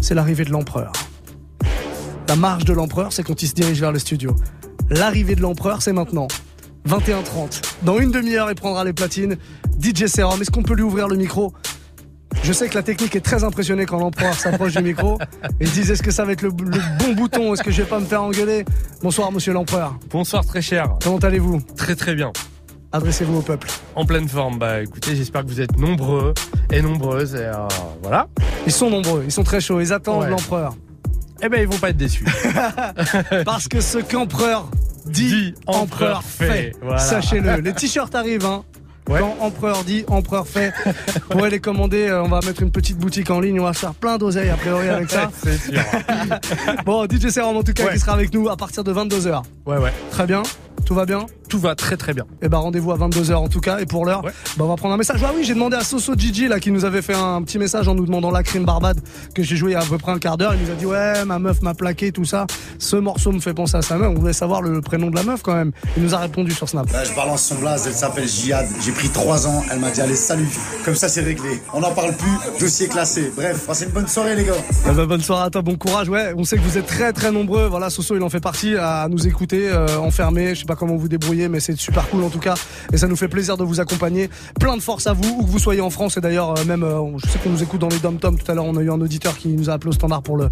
c'est 0.00 0.14
l'arrivée 0.14 0.44
de 0.44 0.50
l'empereur. 0.52 0.92
La 2.28 2.36
marche 2.36 2.64
de 2.64 2.72
l'empereur, 2.72 3.12
c'est 3.12 3.22
quand 3.22 3.42
il 3.42 3.48
se 3.48 3.54
dirige 3.54 3.80
vers 3.80 3.92
le 3.92 3.98
studio. 3.98 4.34
L'arrivée 4.88 5.34
de 5.34 5.42
l'empereur, 5.42 5.82
c'est 5.82 5.92
maintenant. 5.92 6.28
21h30. 6.88 7.62
Dans 7.82 7.98
une 7.98 8.10
demi-heure, 8.10 8.48
il 8.50 8.54
prendra 8.54 8.84
les 8.84 8.92
platines. 8.92 9.36
DJ 9.80 10.06
Serum, 10.06 10.40
est-ce 10.40 10.50
qu'on 10.50 10.62
peut 10.62 10.74
lui 10.74 10.82
ouvrir 10.82 11.08
le 11.08 11.16
micro? 11.16 11.52
Je 12.42 12.52
sais 12.52 12.68
que 12.68 12.74
la 12.74 12.82
technique 12.82 13.16
est 13.16 13.20
très 13.20 13.44
impressionnée 13.44 13.86
quand 13.86 13.98
l'empereur 13.98 14.34
s'approche 14.34 14.74
du 14.74 14.82
micro. 14.82 15.18
Et 15.60 15.64
ils 15.64 15.70
disent 15.70 15.90
est-ce 15.90 16.02
que 16.02 16.10
ça 16.10 16.24
va 16.24 16.32
être 16.32 16.42
le, 16.42 16.50
le 16.50 16.98
bon 16.98 17.14
bouton? 17.14 17.54
Est-ce 17.54 17.62
que 17.62 17.70
je 17.70 17.82
vais 17.82 17.88
pas 17.88 17.98
me 17.98 18.04
faire 18.06 18.22
engueuler? 18.22 18.64
Bonsoir, 19.02 19.32
monsieur 19.32 19.52
l'empereur. 19.52 19.94
Bonsoir 20.10 20.44
très 20.44 20.62
cher. 20.62 20.90
Comment 21.02 21.18
allez-vous? 21.18 21.60
Très 21.76 21.96
très 21.96 22.14
bien. 22.14 22.32
Adressez-vous 22.92 23.38
au 23.38 23.42
peuple. 23.42 23.68
En 23.94 24.04
pleine 24.06 24.28
forme. 24.28 24.58
Bah 24.58 24.82
écoutez, 24.82 25.16
j'espère 25.16 25.42
que 25.44 25.48
vous 25.48 25.60
êtes 25.60 25.76
nombreux 25.78 26.34
et 26.70 26.80
nombreuses. 26.82 27.34
Et 27.34 27.38
euh, 27.38 27.52
voilà. 28.02 28.28
Ils 28.66 28.72
sont 28.72 28.90
nombreux, 28.90 29.22
ils 29.24 29.32
sont 29.32 29.42
très 29.44 29.60
chauds, 29.60 29.80
ils 29.80 29.92
attendent 29.92 30.22
Ouais. 30.22 30.30
l'empereur. 30.30 30.74
Eh 31.42 31.48
ben 31.48 31.60
ils 31.60 31.66
vont 31.68 31.78
pas 31.78 31.90
être 31.90 31.96
déçus. 31.96 32.24
Parce 33.44 33.66
que 33.68 33.80
ce 33.80 33.98
qu'empereur 33.98 34.70
dit, 35.06 35.54
empereur 35.66 36.22
fait. 36.22 36.72
Voilà. 36.82 36.98
Sachez-le. 36.98 37.60
Les 37.60 37.72
t-shirts 37.72 38.14
arrivent, 38.14 38.46
hein. 38.46 38.64
Quand 39.08 39.36
empereur 39.40 39.84
dit, 39.84 40.04
empereur 40.08 40.48
fait. 40.48 40.72
Pour 41.30 41.46
les 41.46 41.60
commander, 41.60 42.08
euh, 42.08 42.24
on 42.24 42.28
va 42.28 42.40
mettre 42.44 42.62
une 42.62 42.72
petite 42.72 42.98
boutique 42.98 43.30
en 43.30 43.38
ligne. 43.38 43.60
On 43.60 43.64
va 43.64 43.72
se 43.72 43.78
faire 43.78 43.94
plein 43.94 44.18
d'oseilles 44.18 44.48
a 44.50 44.56
priori 44.56 44.88
avec 44.88 45.10
ça. 45.10 45.30
C'est 45.44 45.58
sûr. 45.58 45.80
Bon, 46.84 47.06
DJ 47.08 47.28
Serum 47.28 47.56
en 47.56 47.62
tout 47.62 47.72
cas 47.72 47.84
Ouais. 47.84 47.92
qui 47.94 48.00
sera 48.00 48.14
avec 48.14 48.34
nous 48.34 48.48
à 48.48 48.56
partir 48.56 48.82
de 48.82 48.92
22h. 48.92 49.42
Ouais, 49.64 49.78
ouais. 49.78 49.92
Très 50.10 50.26
bien. 50.26 50.42
Tout 50.84 50.94
va 50.94 51.06
bien? 51.06 51.26
Tout 51.56 51.62
va 51.62 51.74
très 51.74 51.96
très 51.96 52.12
bien. 52.12 52.26
Eh 52.42 52.50
ben 52.50 52.58
rendez-vous 52.58 52.92
à 52.92 52.98
22h 52.98 53.34
en 53.34 53.48
tout 53.48 53.60
cas 53.60 53.78
et 53.78 53.86
pour 53.86 54.04
l'heure, 54.04 54.20
bah, 54.20 54.64
on 54.66 54.68
va 54.68 54.76
prendre 54.76 54.92
un 54.92 54.98
message. 54.98 55.22
Ah 55.24 55.32
oui, 55.34 55.42
j'ai 55.42 55.54
demandé 55.54 55.74
à 55.74 55.84
Soso 55.84 56.12
Gigi 56.14 56.48
là 56.48 56.60
qui 56.60 56.70
nous 56.70 56.84
avait 56.84 57.00
fait 57.00 57.14
un 57.14 57.40
petit 57.40 57.58
message 57.58 57.88
en 57.88 57.94
nous 57.94 58.04
demandant 58.04 58.30
la 58.30 58.42
crime 58.42 58.66
Barbade 58.66 59.00
que 59.34 59.42
j'ai 59.42 59.56
joué 59.56 59.70
il 59.70 59.72
y 59.72 59.76
a 59.76 59.80
à 59.80 59.86
peu 59.86 59.96
près 59.96 60.12
un 60.12 60.18
quart 60.18 60.36
d'heure. 60.36 60.54
Il 60.54 60.66
nous 60.66 60.70
a 60.70 60.74
dit 60.74 60.84
ouais, 60.84 61.24
ma 61.24 61.38
meuf 61.38 61.62
m'a 61.62 61.72
plaqué 61.72 62.12
tout 62.12 62.26
ça. 62.26 62.46
Ce 62.78 62.96
morceau 62.96 63.32
me 63.32 63.40
fait 63.40 63.54
penser 63.54 63.78
à 63.78 63.80
sa 63.80 63.96
meuf. 63.96 64.10
On 64.10 64.20
voulait 64.20 64.34
savoir 64.34 64.60
le 64.60 64.82
prénom 64.82 65.08
de 65.08 65.16
la 65.16 65.22
meuf 65.22 65.40
quand 65.40 65.54
même. 65.54 65.72
Il 65.96 66.02
nous 66.02 66.14
a 66.14 66.18
répondu 66.18 66.52
sur 66.52 66.68
Snap. 66.68 66.92
Là, 66.92 67.04
je 67.04 67.14
balance 67.14 67.44
son 67.44 67.54
blaze, 67.54 67.86
elle 67.86 67.94
s'appelle 67.94 68.28
Jihad. 68.28 68.66
J'ai 68.84 68.92
pris 68.92 69.08
3 69.08 69.46
ans, 69.46 69.64
elle 69.72 69.78
m'a 69.78 69.90
dit 69.90 70.02
allez, 70.02 70.14
salut. 70.14 70.50
Comme 70.84 70.94
ça, 70.94 71.08
c'est 71.08 71.22
réglé. 71.22 71.62
On 71.72 71.80
n'en 71.80 71.94
parle 71.94 72.14
plus, 72.14 72.60
dossier 72.60 72.86
classé. 72.88 73.32
Bref, 73.34 73.64
passez 73.66 73.86
une 73.86 73.92
bonne 73.92 74.08
soirée, 74.08 74.36
les 74.36 74.44
gars. 74.44 74.52
Eh 74.90 74.92
ben, 74.92 75.06
bonne 75.06 75.22
soirée 75.22 75.46
à 75.46 75.48
toi, 75.48 75.62
bon 75.62 75.76
courage. 75.76 76.10
Ouais, 76.10 76.34
on 76.36 76.44
sait 76.44 76.58
que 76.58 76.62
vous 76.62 76.76
êtes 76.76 76.86
très 76.86 77.14
très 77.14 77.32
nombreux. 77.32 77.66
Voilà, 77.66 77.88
Soso, 77.88 78.14
il 78.14 78.22
en 78.22 78.28
fait 78.28 78.40
partie 78.40 78.76
à 78.76 79.08
nous 79.08 79.26
écouter, 79.26 79.70
euh, 79.70 79.86
enfermés. 80.00 80.54
Je 80.54 80.60
sais 80.60 80.66
pas 80.66 80.76
comment 80.76 80.96
vous 80.96 81.08
débrouillez, 81.08 81.45
mais 81.48 81.60
c'est 81.60 81.76
super 81.76 82.08
cool 82.08 82.22
en 82.22 82.30
tout 82.30 82.38
cas. 82.38 82.54
Et 82.92 82.96
ça 82.96 83.08
nous 83.08 83.16
fait 83.16 83.28
plaisir 83.28 83.56
de 83.56 83.64
vous 83.64 83.80
accompagner. 83.80 84.30
Plein 84.58 84.76
de 84.76 84.82
force 84.82 85.06
à 85.06 85.12
vous, 85.12 85.38
où 85.40 85.44
que 85.44 85.50
vous 85.50 85.58
soyez 85.58 85.80
en 85.80 85.90
France. 85.90 86.16
Et 86.16 86.20
d'ailleurs, 86.20 86.58
euh, 86.58 86.64
même, 86.64 86.82
euh, 86.82 87.18
je 87.18 87.28
sais 87.28 87.38
qu'on 87.38 87.50
nous 87.50 87.62
écoute 87.62 87.80
dans 87.80 87.88
les 87.88 87.98
dom 87.98 88.18
tom 88.18 88.38
Tout 88.38 88.50
à 88.50 88.54
l'heure, 88.54 88.64
on 88.64 88.76
a 88.76 88.82
eu 88.82 88.90
un 88.90 89.00
auditeur 89.00 89.36
qui 89.36 89.48
nous 89.48 89.70
a 89.70 89.74
appelé 89.74 89.90
au 89.90 89.92
standard 89.92 90.22
pour 90.22 90.36
le, 90.36 90.50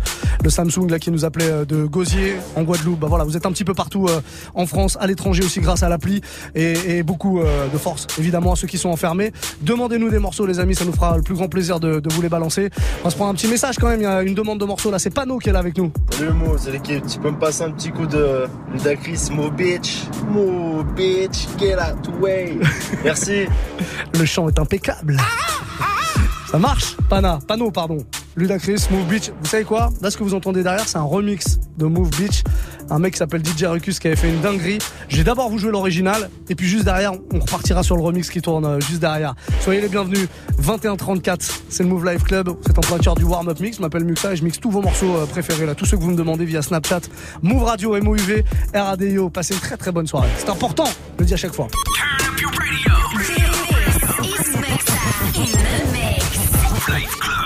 Samsung, 0.48 0.90
là, 0.90 0.98
qui 0.98 1.10
nous 1.10 1.24
appelait 1.24 1.50
euh, 1.50 1.64
de 1.64 1.84
Gosier 1.84 2.36
en 2.56 2.62
Guadeloupe. 2.62 3.00
Bah 3.00 3.06
voilà, 3.08 3.24
vous 3.24 3.36
êtes 3.36 3.46
un 3.46 3.52
petit 3.52 3.64
peu 3.64 3.74
partout 3.74 4.08
en 4.54 4.66
France, 4.66 4.96
à 5.00 5.06
l'étranger 5.06 5.42
aussi 5.42 5.60
grâce 5.60 5.82
à 5.82 5.88
l'appli. 5.88 6.20
Et, 6.54 7.02
beaucoup 7.02 7.40
de 7.40 7.78
force, 7.78 8.06
évidemment, 8.18 8.52
à 8.52 8.56
ceux 8.56 8.66
qui 8.66 8.78
sont 8.78 8.88
enfermés. 8.88 9.32
Demandez-nous 9.62 10.10
des 10.10 10.18
morceaux, 10.18 10.46
les 10.46 10.60
amis. 10.60 10.74
Ça 10.74 10.84
nous 10.84 10.92
fera 10.92 11.16
le 11.16 11.22
plus 11.22 11.34
grand 11.34 11.48
plaisir 11.48 11.80
de, 11.80 12.02
vous 12.10 12.22
les 12.22 12.28
balancer. 12.28 12.70
On 13.04 13.10
se 13.10 13.16
prendre 13.16 13.30
un 13.30 13.34
petit 13.34 13.48
message 13.48 13.76
quand 13.78 13.88
même. 13.88 14.00
Il 14.00 14.04
y 14.04 14.06
a 14.06 14.22
une 14.22 14.34
demande 14.34 14.60
de 14.60 14.64
morceaux 14.64 14.90
là. 14.90 14.98
C'est 14.98 15.10
Pano 15.10 15.38
qui 15.38 15.48
est 15.48 15.52
là 15.52 15.58
avec 15.58 15.76
nous. 15.76 15.92
Salut 16.10 16.32
Mo, 16.32 16.56
c'est 16.58 16.72
l'équipe. 16.72 17.06
Tu 17.06 17.18
peux 17.18 17.30
me 17.30 17.38
passer 17.38 17.64
un 17.64 17.70
petit 17.70 17.90
coup 17.90 18.06
de 18.06 18.44
Ludacris, 18.72 19.30
Mo 19.32 19.50
bitch. 19.50 20.04
Mo 20.30 20.73
bitch, 20.82 21.46
get 21.58 21.78
out 21.78 22.02
the 22.02 22.10
way. 22.10 22.58
Merci. 23.04 23.46
Le 24.18 24.24
chant 24.24 24.48
est 24.48 24.58
impeccable. 24.58 25.16
Ça 26.54 26.60
marche 26.60 26.96
Pana, 27.08 27.40
Pano, 27.48 27.72
pardon. 27.72 27.98
Ludacris, 28.36 28.86
Move 28.88 29.08
Beach. 29.08 29.32
Vous 29.40 29.48
savez 29.48 29.64
quoi? 29.64 29.90
Là, 30.00 30.08
ce 30.08 30.16
que 30.16 30.22
vous 30.22 30.34
entendez 30.34 30.62
derrière, 30.62 30.86
c'est 30.86 30.98
un 30.98 31.02
remix 31.02 31.58
de 31.76 31.84
Move 31.84 32.10
Beach. 32.10 32.44
Un 32.90 33.00
mec 33.00 33.14
qui 33.14 33.18
s'appelle 33.18 33.44
DJ 33.44 33.64
Ruckus 33.64 33.98
qui 33.98 34.06
avait 34.06 34.14
fait 34.14 34.28
une 34.28 34.40
dinguerie. 34.40 34.78
Je 35.08 35.16
vais 35.16 35.24
d'abord 35.24 35.50
vous 35.50 35.58
jouer 35.58 35.72
l'original 35.72 36.30
et 36.48 36.54
puis 36.54 36.68
juste 36.68 36.84
derrière, 36.84 37.10
on 37.32 37.40
repartira 37.40 37.82
sur 37.82 37.96
le 37.96 38.02
remix 38.02 38.30
qui 38.30 38.40
tourne 38.40 38.64
euh, 38.66 38.78
juste 38.78 39.00
derrière. 39.00 39.34
Soyez 39.62 39.80
les 39.80 39.88
bienvenus. 39.88 40.28
21-34, 40.62 41.50
c'est 41.70 41.82
le 41.82 41.88
Move 41.88 42.04
Live 42.04 42.22
Club. 42.22 42.48
C'est 42.64 42.78
en 42.78 42.82
plein 42.82 43.14
du 43.16 43.24
warm-up 43.24 43.58
mix. 43.58 43.78
Je 43.78 43.82
m'appelle 43.82 44.04
Muxa 44.04 44.34
et 44.34 44.36
je 44.36 44.44
mixe 44.44 44.60
tous 44.60 44.70
vos 44.70 44.80
morceaux 44.80 45.16
euh, 45.16 45.26
préférés 45.26 45.66
là. 45.66 45.74
Tous 45.74 45.86
ceux 45.86 45.96
que 45.96 46.02
vous 46.02 46.12
me 46.12 46.16
demandez 46.16 46.44
via 46.44 46.62
Snapchat, 46.62 47.00
Move 47.42 47.64
Radio, 47.64 48.00
MOUV, 48.00 48.44
RADIO. 48.72 49.28
Passez 49.28 49.54
une 49.54 49.60
très 49.60 49.76
très 49.76 49.90
bonne 49.90 50.06
soirée. 50.06 50.28
C'est 50.38 50.50
important, 50.50 50.86
je 50.86 51.18
le 51.18 51.24
dis 51.24 51.34
à 51.34 51.36
chaque 51.36 51.54
fois. 51.54 51.66
Get 56.94 57.43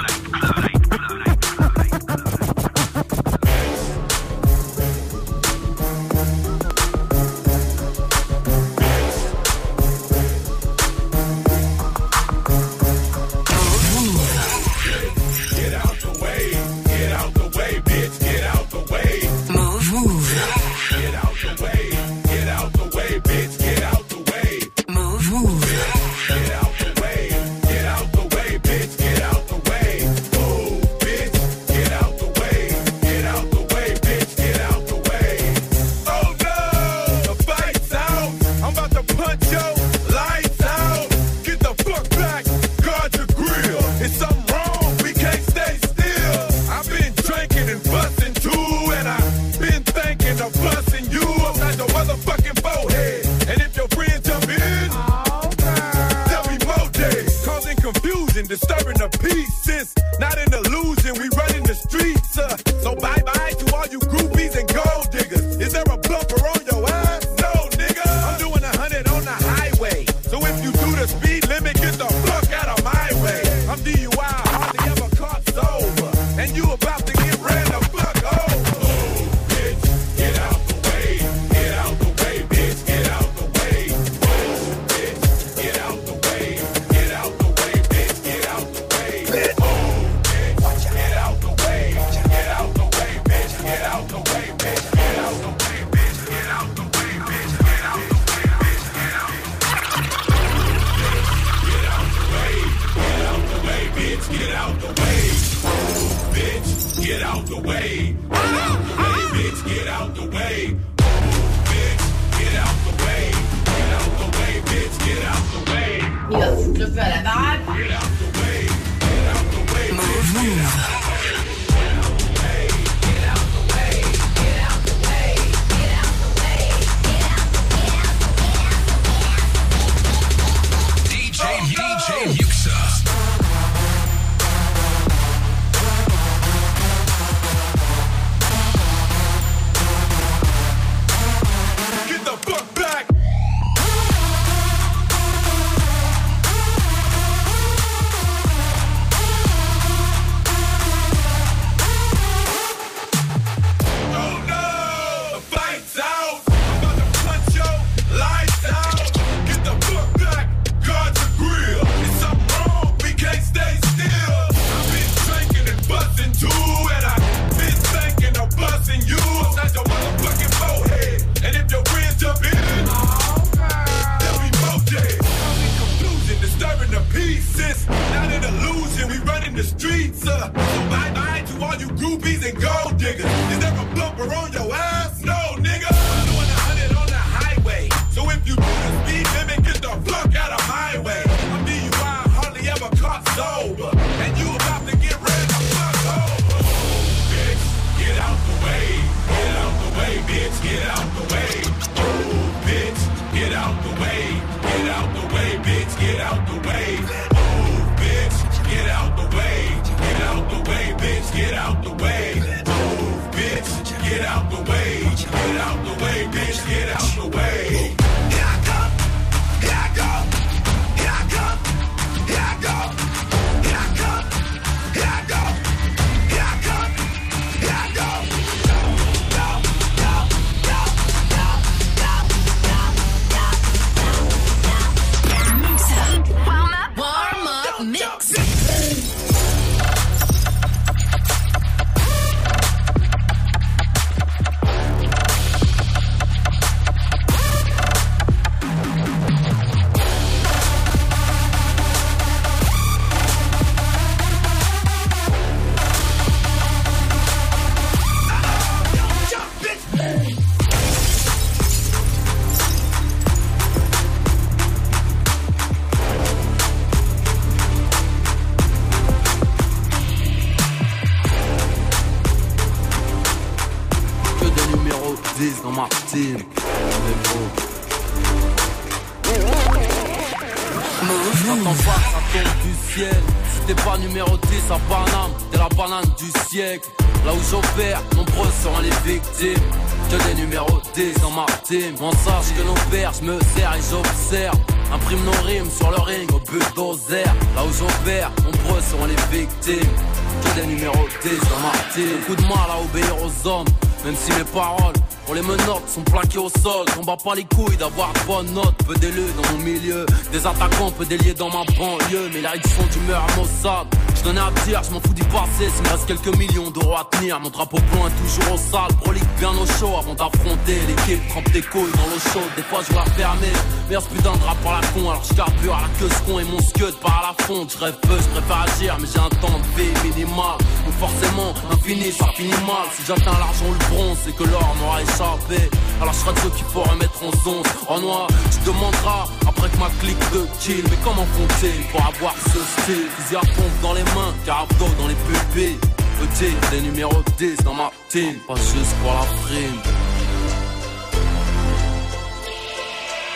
bat 307.09 307.17
pas 307.17 307.35
les 307.35 307.45
couilles 307.45 307.77
d'avoir 307.79 308.13
de 308.13 308.19
bonnes 308.27 308.53
notes. 308.53 308.77
Peu 308.87 308.95
d'élus 308.97 309.33
dans 309.35 309.53
mon 309.53 309.65
milieu. 309.65 310.05
Des 310.31 310.47
attaquants, 310.47 310.91
peu 310.91 311.07
déliés 311.07 311.33
dans 311.33 311.49
ma 311.49 311.65
banlieue. 311.79 312.29
Mais 312.35 312.43
la 312.43 312.53
sont 312.53 312.87
d'humeur 312.93 313.25
à 313.25 313.37
Mossad. 313.37 313.87
Je 314.15 314.23
donnais 314.25 314.41
à 314.41 314.51
dire, 314.67 314.83
je 314.85 314.91
m'en 314.93 315.01
fous 315.01 315.15
du 315.15 315.25
passé. 315.25 315.71
S'il 315.75 315.85
me 315.85 315.89
reste 315.89 316.07
quelques 316.07 316.37
millions 316.37 316.71
d'euros 316.71 316.97
à 316.97 317.09
tenir. 317.11 317.41
Mon 317.41 317.49
drapeau 317.49 317.79
blanc 317.91 318.09
est 318.09 318.23
toujours 318.23 318.55
au 318.55 318.59
sale. 318.59 318.95
Prolique 319.03 319.25
bien 319.39 319.51
au 319.51 319.67
chaud 319.79 319.97
avant 319.99 320.13
d'affronter 320.13 320.81
l'équipe. 320.87 321.27
Trempe 321.31 321.51
tes 321.51 321.63
couilles 321.63 321.93
dans 321.93 322.09
l'eau 322.13 322.21
chaude. 322.33 322.53
Des 322.57 322.63
fois 322.63 322.81
je 322.87 322.93
vois 322.93 323.07
fermer. 323.17 323.53
Merde, 323.89 324.05
putain 324.15 324.33
de 324.33 324.39
drap 324.39 324.57
par 324.63 324.81
la 324.81 324.87
con. 324.89 325.09
Alors 325.09 325.25
je 325.25 325.35
carbure 325.35 325.77
à 325.77 325.81
la 325.81 325.89
queue 325.99 326.11
ce 326.13 326.31
con 326.31 326.39
et 326.41 326.45
mon 326.45 326.61
scud 326.61 326.95
par 327.01 327.25
la 327.25 327.45
fonte. 327.47 327.73
Je 327.73 327.85
rêve 327.85 327.97
peu, 328.03 328.19
je 328.21 328.29
préfère 328.39 328.67
agir. 328.69 328.99
Mais 329.01 329.09
j'ai 329.11 329.21
un 329.21 329.33
temps 329.41 329.59
de 329.59 329.81
vie 329.81 329.95
minimal. 330.05 330.59
Forcément, 330.99 331.55
infini, 331.71 332.11
ça 332.11 332.27
finit 332.35 332.51
mal. 332.67 332.87
Si 332.97 333.05
j'atteins 333.07 333.39
l'argent 333.39 333.67
ou 333.69 333.73
le 333.73 333.97
bronze, 333.97 334.19
c'est 334.25 334.35
que 334.35 334.43
l'or 334.43 334.75
m'aura 334.81 335.01
échappé. 335.03 335.71
Alors 336.01 336.13
je 336.13 336.19
serai 336.19 336.33
de 336.35 336.41
ceux 336.41 336.51
qu'il 336.51 336.65
faut 336.67 336.83
remettre 336.83 337.23
en 337.23 337.31
zone. 337.45 337.63
En 337.87 338.01
noir, 338.01 338.27
tu 338.51 338.59
demanderas 338.67 339.27
après 339.47 339.69
que 339.69 339.77
ma 339.77 339.91
clique 340.01 340.19
de 340.33 340.47
kill. 340.61 340.85
Mais 340.91 340.99
comment 341.05 341.27
font-ils 341.35 341.85
pour 341.93 342.05
avoir 342.05 342.35
ce 342.53 342.59
style? 342.83 343.07
Fusil 343.17 343.37
à 343.37 343.41
pompe 343.41 343.81
dans 343.83 343.93
les 343.95 344.03
mains, 344.03 344.35
carabdo 344.45 344.87
dans 344.99 345.07
les 345.07 345.15
pupilles. 345.15 345.79
Petit, 346.19 346.53
des 346.73 346.81
numéros 346.81 347.23
10 347.39 347.59
dans 347.59 347.75
ma 347.75 347.93
team. 348.09 348.35
Pas 348.49 348.57
juste 348.57 348.95
pour 349.01 349.13
la 349.13 349.25
prime. 349.45 349.81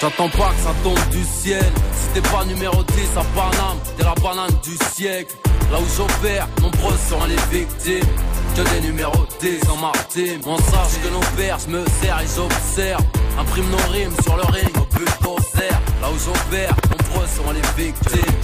J'attends 0.01 0.29
pas 0.31 0.51
que 0.51 0.63
ça 0.65 0.75
tombe 0.83 1.09
du 1.11 1.23
ciel. 1.23 1.73
Si 1.95 2.09
t'es 2.13 2.29
pas 2.29 2.45
numéro 2.45 2.83
10 2.83 2.93
à 3.17 3.23
Paname, 3.37 3.79
t'es 3.97 4.03
la 4.03 4.15
banane 4.15 4.51
du 4.65 4.77
siècle. 4.93 5.37
Là 5.73 5.79
où 5.81 5.87
j'opère, 5.97 6.47
nombreux 6.61 6.95
seront 7.09 7.25
les 7.25 7.41
victimes. 7.51 8.07
Que 8.55 8.61
des 8.75 8.81
numéros 8.83 9.25
10 9.41 9.61
dans 9.61 9.79
ma 9.79 9.93
team. 10.11 10.39
On 10.45 10.59
sache 10.59 11.01
que 11.03 11.09
nos 11.09 11.25
pères, 11.35 11.57
je 11.65 11.73
me 11.73 11.83
sers 12.03 12.21
et 12.21 12.27
j'observe. 12.37 13.03
Imprime 13.39 13.71
nos 13.71 13.91
rimes 13.91 14.15
sur 14.23 14.37
le 14.37 14.43
ring 14.53 14.69
au 14.77 14.85
bulldozer. 14.95 15.73
Là 16.03 16.11
où 16.13 16.19
j'opère, 16.19 16.77
nombreux 16.93 17.27
seront 17.27 17.53
les 17.53 17.83
victimes. 17.83 18.37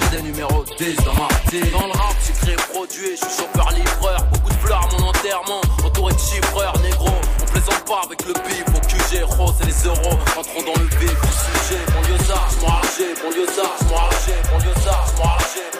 Que 0.00 0.16
des 0.16 0.22
numéros 0.22 0.64
10 0.76 0.96
dans 1.04 1.14
ma 1.14 1.28
team. 1.48 1.70
Dans 1.70 1.86
le 1.86 1.92
rap, 1.92 2.16
j'ai 2.26 2.32
créé 2.32 2.56
produit, 2.56 3.14
je 3.14 3.26
suis 3.28 3.44
chauffeur-livreur. 3.44 4.26
Beaucoup 4.32 4.50
de 4.50 4.66
fleurs 4.66 4.88
mon 4.98 5.06
enterrement, 5.06 5.60
entouré 5.84 6.14
de 6.14 6.18
chiffreurs, 6.18 6.74
négro. 6.82 7.14
On 7.40 7.44
plaisante 7.44 7.84
pas 7.86 8.02
avec 8.04 8.26
le 8.26 8.32
bif 8.42 8.66
au 8.74 8.80
QG, 8.80 9.22
rose 9.38 9.54
et 9.62 9.66
les 9.66 9.86
euros. 9.86 10.18
Entrons 10.36 10.66
dans 10.66 10.82
le 10.82 10.88
vif 10.98 11.14
du 11.14 11.32
sujet. 11.46 11.82
Mon 11.94 12.02
lieu 12.10 12.18
ça, 12.26 12.42
m'en 12.60 12.74
arraché, 12.74 13.14
mon 13.22 13.30
lieu 13.30 13.46
ça, 13.46 13.70
m'en 13.86 13.96
arraché, 13.98 14.34
mon 14.50 14.58
lieu 14.58 14.74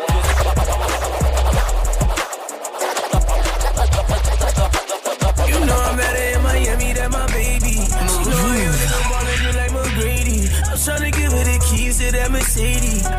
mon 0.09 0.21
lieu 0.21 0.42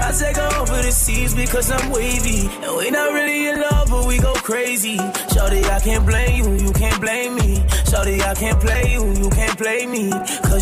I 0.03 0.11
take 0.11 0.35
her 0.37 0.61
over 0.61 0.81
the 0.81 0.91
seas 0.91 1.33
because 1.33 1.71
I'm 1.71 1.89
wavy. 1.89 2.47
And 2.63 2.77
we 2.77 2.91
not 2.91 3.13
really 3.13 3.49
in 3.49 3.59
love, 3.61 3.89
but 3.89 4.05
we 4.05 4.19
go 4.19 4.33
crazy. 4.33 4.97
Shorty, 5.33 5.63
I 5.65 5.79
can't 5.79 6.05
blame 6.05 6.45
you, 6.45 6.67
you 6.67 6.73
can't 6.73 7.01
blame 7.01 7.35
me. 7.35 7.63
Shorty, 7.89 8.21
I 8.21 8.35
can't 8.35 8.59
play 8.59 8.93
you, 8.93 9.13
you 9.13 9.29
can't 9.29 9.57
play 9.57 9.85
me. 9.87 10.11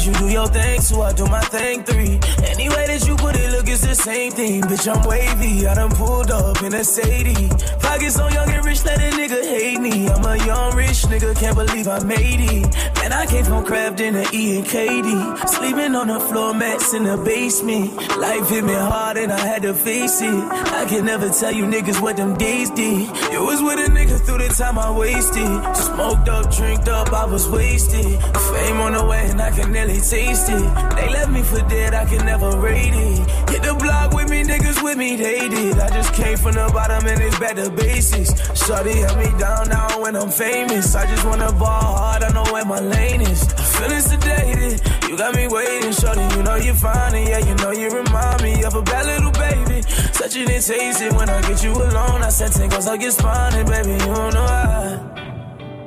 Cause 0.01 0.07
you 0.07 0.27
do 0.27 0.33
your 0.33 0.47
thing, 0.47 0.81
so 0.81 1.03
I 1.03 1.13
do 1.13 1.27
my 1.27 1.41
thing 1.41 1.83
three. 1.83 2.19
Any 2.47 2.69
way 2.69 2.87
that 2.87 3.05
you 3.07 3.15
put 3.17 3.35
it, 3.35 3.51
look, 3.51 3.67
it's 3.67 3.85
the 3.85 3.93
same 3.93 4.31
thing. 4.31 4.63
Bitch, 4.63 4.91
I'm 4.91 5.07
wavy, 5.07 5.67
I 5.67 5.75
done 5.75 5.91
pulled 5.91 6.31
up 6.31 6.63
in 6.63 6.73
a 6.73 6.83
Sadie. 6.83 7.49
Pockets 7.79 8.17
on 8.17 8.33
young 8.33 8.49
and 8.49 8.65
rich, 8.65 8.83
let 8.83 8.97
a 8.97 9.15
nigga 9.15 9.43
hate 9.43 9.79
me. 9.79 10.09
I'm 10.09 10.25
a 10.25 10.43
young 10.43 10.75
rich 10.75 11.03
nigga, 11.03 11.39
can't 11.39 11.55
believe 11.55 11.87
I 11.87 11.99
made 11.99 12.39
it. 12.39 12.75
Man, 12.95 13.13
I 13.13 13.27
came 13.27 13.45
from 13.45 13.63
Crafton 13.63 14.13
to 14.13 14.35
E 14.35 14.57
and 14.57 14.65
KD. 14.65 15.47
Sleeping 15.47 15.93
on 15.93 16.07
the 16.07 16.19
floor 16.19 16.55
mats 16.55 16.95
in 16.95 17.03
the 17.03 17.17
basement. 17.17 17.95
Life 18.17 18.49
hit 18.49 18.63
me 18.63 18.73
hard 18.73 19.17
and 19.17 19.31
I 19.31 19.39
had 19.39 19.61
to 19.61 19.75
face 19.75 20.19
it. 20.21 20.33
I 20.33 20.85
can 20.89 21.05
never 21.05 21.29
tell 21.29 21.51
you 21.51 21.65
niggas 21.65 22.01
what 22.01 22.17
them 22.17 22.35
days 22.37 22.71
did. 22.71 23.07
It 23.31 23.39
was 23.39 23.61
with 23.61 23.87
a 23.87 23.91
nigga 23.91 24.19
through 24.25 24.39
the 24.39 24.49
time 24.49 24.79
I 24.79 24.89
wasted. 24.97 25.75
Smoked 25.75 26.27
up, 26.27 26.51
drinked 26.55 26.87
up, 26.87 27.13
I 27.13 27.25
was 27.25 27.47
wasted. 27.47 28.19
Fame 28.51 28.77
on 28.81 28.93
the 28.93 29.05
way 29.05 29.29
and 29.29 29.39
I 29.39 29.51
can 29.51 29.71
nearly 29.71 29.90
taste 29.99 30.49
it. 30.49 30.95
They 30.95 31.09
left 31.09 31.31
me 31.31 31.41
for 31.41 31.61
dead, 31.67 31.93
I 31.93 32.05
can 32.05 32.25
never 32.25 32.57
rate 32.57 32.93
it. 32.93 33.29
Hit 33.49 33.63
the 33.63 33.75
block 33.77 34.13
with 34.13 34.29
me, 34.29 34.43
niggas 34.43 34.81
with 34.83 34.97
me, 34.97 35.15
they 35.15 35.49
did. 35.49 35.79
I 35.79 35.89
just 35.89 36.13
came 36.13 36.37
from 36.37 36.53
the 36.53 36.69
bottom 36.73 37.05
and 37.07 37.21
it's 37.21 37.37
better 37.39 37.69
basics. 37.69 38.31
Shorty 38.55 38.99
held 38.99 39.17
me 39.17 39.29
down 39.39 39.69
now 39.69 40.01
when 40.01 40.15
I'm 40.15 40.29
famous. 40.29 40.95
I 40.95 41.05
just 41.07 41.25
wanna 41.25 41.51
ball 41.51 41.97
hard, 41.97 42.23
I 42.23 42.29
know 42.31 42.45
where 42.53 42.65
my 42.65 42.79
lane 42.79 43.21
is. 43.21 43.43
I'm 43.43 43.65
feeling 43.75 44.03
sedated, 44.03 45.09
you 45.09 45.17
got 45.17 45.35
me 45.35 45.47
waiting, 45.47 45.91
shorty. 45.91 46.21
You 46.35 46.43
know 46.43 46.55
you're 46.55 46.75
fine, 46.75 47.15
and 47.15 47.27
yeah, 47.27 47.39
you 47.39 47.55
know 47.55 47.71
you 47.71 47.89
remind 47.89 48.41
me 48.43 48.63
of 48.63 48.75
a 48.75 48.81
bad 48.81 49.05
little 49.05 49.31
baby. 49.31 49.81
Touching 50.13 50.49
and 50.49 50.63
tasting 50.63 51.15
when 51.15 51.29
I 51.29 51.41
get 51.41 51.63
you 51.63 51.71
alone. 51.73 52.21
I 52.21 52.29
said, 52.29 52.51
tingles, 52.51 52.87
I 52.87 52.97
get 52.97 53.13
spawning, 53.13 53.65
baby, 53.65 53.91
you 53.91 53.99
don't 53.99 54.33
know 54.33 54.45
how. 54.45 55.07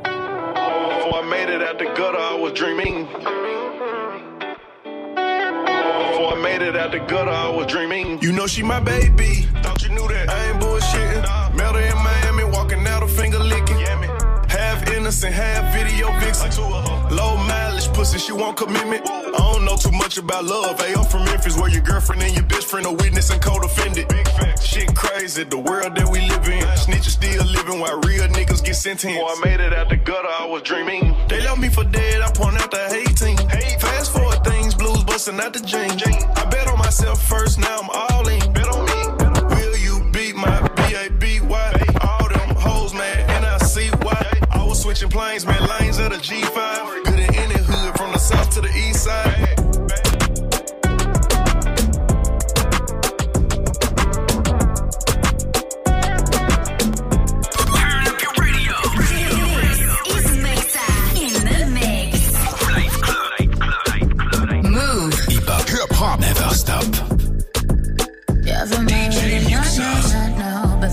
Before 0.04 1.22
I 1.22 1.26
made 1.30 1.48
it 1.48 1.62
out 1.62 1.78
the 1.78 1.84
gutter, 1.84 2.18
I 2.18 2.34
was 2.34 2.52
dreaming. 2.52 3.06
I 6.28 6.40
made 6.40 6.62
it 6.62 6.76
out 6.76 6.92
the 6.92 7.00
gutter, 7.00 7.30
I 7.30 7.48
was 7.48 7.66
dreaming. 7.66 8.20
You 8.22 8.32
know 8.32 8.46
she 8.46 8.62
my 8.62 8.80
baby. 8.80 9.42
Thought 9.62 9.82
you 9.82 9.90
knew 9.90 10.06
that. 10.08 10.30
I 10.30 10.50
ain't 10.50 10.60
bullshitting. 10.60 11.56
Met 11.56 11.74
her 11.74 11.80
in 11.80 11.96
Miami, 12.02 12.44
walking 12.44 12.86
out 12.86 13.02
a 13.02 13.08
finger 13.08 13.38
licking. 13.38 13.78
Half 14.48 14.88
innocent, 14.92 15.34
half 15.34 15.74
video 15.74 16.12
vixen. 16.20 16.50
Low 17.10 17.36
mileage 17.36 17.88
pussy, 17.92 18.18
she 18.18 18.32
want 18.32 18.56
commitment. 18.56 19.02
I 19.08 19.52
don't 19.52 19.64
know 19.64 19.76
too 19.76 19.92
much 19.92 20.16
about 20.16 20.44
love. 20.44 20.80
Hey, 20.80 20.94
I'm 20.94 21.04
from 21.04 21.24
Memphis, 21.24 21.56
where 21.58 21.68
your 21.68 21.82
girlfriend 21.82 22.22
and 22.22 22.34
your 22.34 22.44
best 22.44 22.68
friend 22.68 22.86
are 22.86 22.94
witness 22.94 23.30
and 23.30 23.42
co-defendant. 23.42 24.12
Shit 24.62 24.94
crazy, 24.94 25.44
the 25.44 25.58
world 25.58 25.96
that 25.96 26.08
we 26.08 26.20
live 26.20 26.46
in. 26.48 26.62
Snitches 26.78 27.14
still 27.20 27.44
living 27.44 27.80
while 27.80 27.98
real 28.00 28.26
niggas 28.28 28.64
get 28.64 28.76
sentenced. 28.76 29.18
Before 29.18 29.28
I 29.28 29.40
made 29.44 29.60
it 29.60 29.74
out 29.74 29.88
the 29.88 29.96
gutter, 29.96 30.28
I 30.28 30.46
was 30.46 30.62
dreaming. 30.62 31.14
They 31.28 31.40
left 31.40 31.58
me 31.58 31.68
for 31.68 31.84
dead, 31.84 32.22
I 32.22 32.30
point 32.30 32.60
out 32.60 32.70
the 32.70 32.88
hate 32.88 33.16
team. 33.16 33.36
Fast 33.78 34.12
forward 34.12 34.23
busting 35.14 35.38
out 35.38 35.52
the 35.52 35.60
jean. 35.60 35.92
I 36.34 36.44
bet 36.46 36.66
on 36.66 36.76
myself 36.76 37.22
first, 37.22 37.60
now 37.60 37.78
I'm 37.78 37.88
all 37.88 38.26
in. 38.26 38.52
Bet 38.52 38.66
on 38.66 38.84
me. 38.84 39.54
Will 39.54 39.76
you 39.76 40.10
beat 40.10 40.34
my 40.34 40.60
B-A-B-Y? 40.74 41.86
All 42.00 42.28
them 42.28 42.56
hoes, 42.56 42.92
man, 42.92 43.30
and 43.30 43.46
I 43.46 43.58
see 43.58 43.90
why. 44.02 44.40
I 44.50 44.64
was 44.64 44.82
switching 44.82 45.10
planes, 45.10 45.46
man, 45.46 45.62
lanes 45.68 45.98
of 45.98 46.10
the 46.10 46.16
G5. 46.16 47.03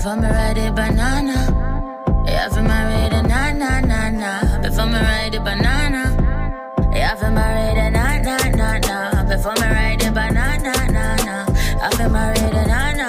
Before 0.02 0.16
me 0.16 0.26
ride 0.30 0.58
it 0.58 0.74
banana. 0.74 2.24
Yeah, 2.26 2.48
for 2.48 2.60
my 2.62 2.82
ready, 2.90 3.22
na 3.22 3.52
na 3.52 3.78
na 3.78 4.10
na. 4.10 4.60
Before 4.60 4.86
me 4.86 4.98
ride 4.98 5.32
it 5.32 5.44
banana. 5.44 6.90
Yeah, 6.92 7.14
for 7.14 7.30
my 7.30 7.46
ready, 7.54 7.88
na 7.94 8.18
na 8.18 8.36
na 8.50 8.78
na. 8.78 9.22
Before 9.30 9.54
me 9.54 9.62
ride 9.62 10.02
it 10.02 10.12
banana 10.12 10.72
na 10.90 11.14
na. 11.22 11.46
I 11.80 11.90
feel 11.94 12.10
my 12.10 12.30
ready, 12.30 12.66
na 12.66 12.92
na. 12.98 13.08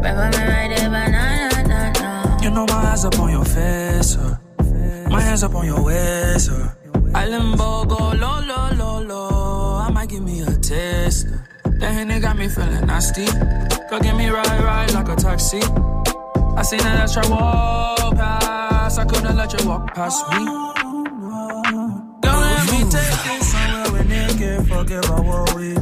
Before 0.00 0.30
me 0.32 0.48
ride 0.48 0.72
it 0.72 0.88
banana 0.88 1.68
na 1.68 1.92
na. 2.00 2.40
You 2.40 2.50
know 2.52 2.64
my 2.64 2.90
eyes 2.90 3.04
up 3.04 3.18
on 3.18 3.30
your 3.30 3.44
face, 3.44 4.16
uh. 4.16 4.38
my 5.10 5.20
hands 5.20 5.42
up 5.44 5.54
on 5.54 5.66
your 5.66 5.84
waist. 5.84 6.50
Uh. 6.50 6.70
I 7.14 7.28
limbo 7.28 7.84
go 7.84 8.12
low, 8.16 8.40
low, 8.48 8.70
low, 8.72 9.02
low. 9.02 9.76
I 9.76 9.90
might 9.90 10.08
give 10.08 10.22
me 10.22 10.40
a 10.40 10.56
taste. 10.56 11.26
uh. 11.26 11.36
That 11.80 11.92
Henny 11.92 12.18
got 12.18 12.38
me 12.38 12.48
feeling 12.48 12.86
nasty. 12.86 13.26
Go 13.90 14.00
get 14.00 14.16
me 14.16 14.30
ride, 14.30 14.64
ride 14.64 14.94
like 14.94 15.08
a 15.10 15.14
taxi. 15.16 15.60
I 16.58 16.62
seen 16.62 16.80
that 16.80 17.02
extra 17.02 17.22
walk 17.30 18.16
past. 18.16 18.98
I 18.98 19.04
couldn't 19.04 19.36
let 19.36 19.52
you 19.54 19.68
walk 19.68 19.94
past 19.94 20.26
me. 20.32 20.44
Don't 22.20 22.40
let 22.50 22.64
me 22.72 22.80
take 22.90 23.26
it 23.30 23.42
somewhere 23.46 23.92
we 23.94 24.00
naked, 24.08 24.66
forget 24.66 25.04
about 25.04 25.24
what 25.24 25.54
we 25.54 25.74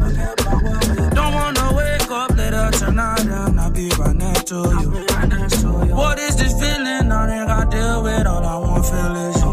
Don't 1.16 1.32
wanna 1.32 1.72
wake 1.74 2.10
up 2.10 2.30
later 2.36 2.70
tonight 2.76 3.24
and 3.24 3.58
I'll 3.58 3.70
be 3.70 3.88
right 3.98 4.16
next 4.16 4.48
to 4.48 4.56
you. 4.56 5.94
What 5.96 6.18
is 6.18 6.36
this 6.36 6.52
feeling 6.60 7.10
I 7.10 7.38
ain't 7.38 7.48
got 7.48 7.70
deal 7.70 8.02
with? 8.02 8.26
All 8.26 8.44
I 8.44 8.56
want 8.58 8.84
to 8.84 8.90
feel 8.92 9.16
is 9.16 9.36
you. 9.40 9.52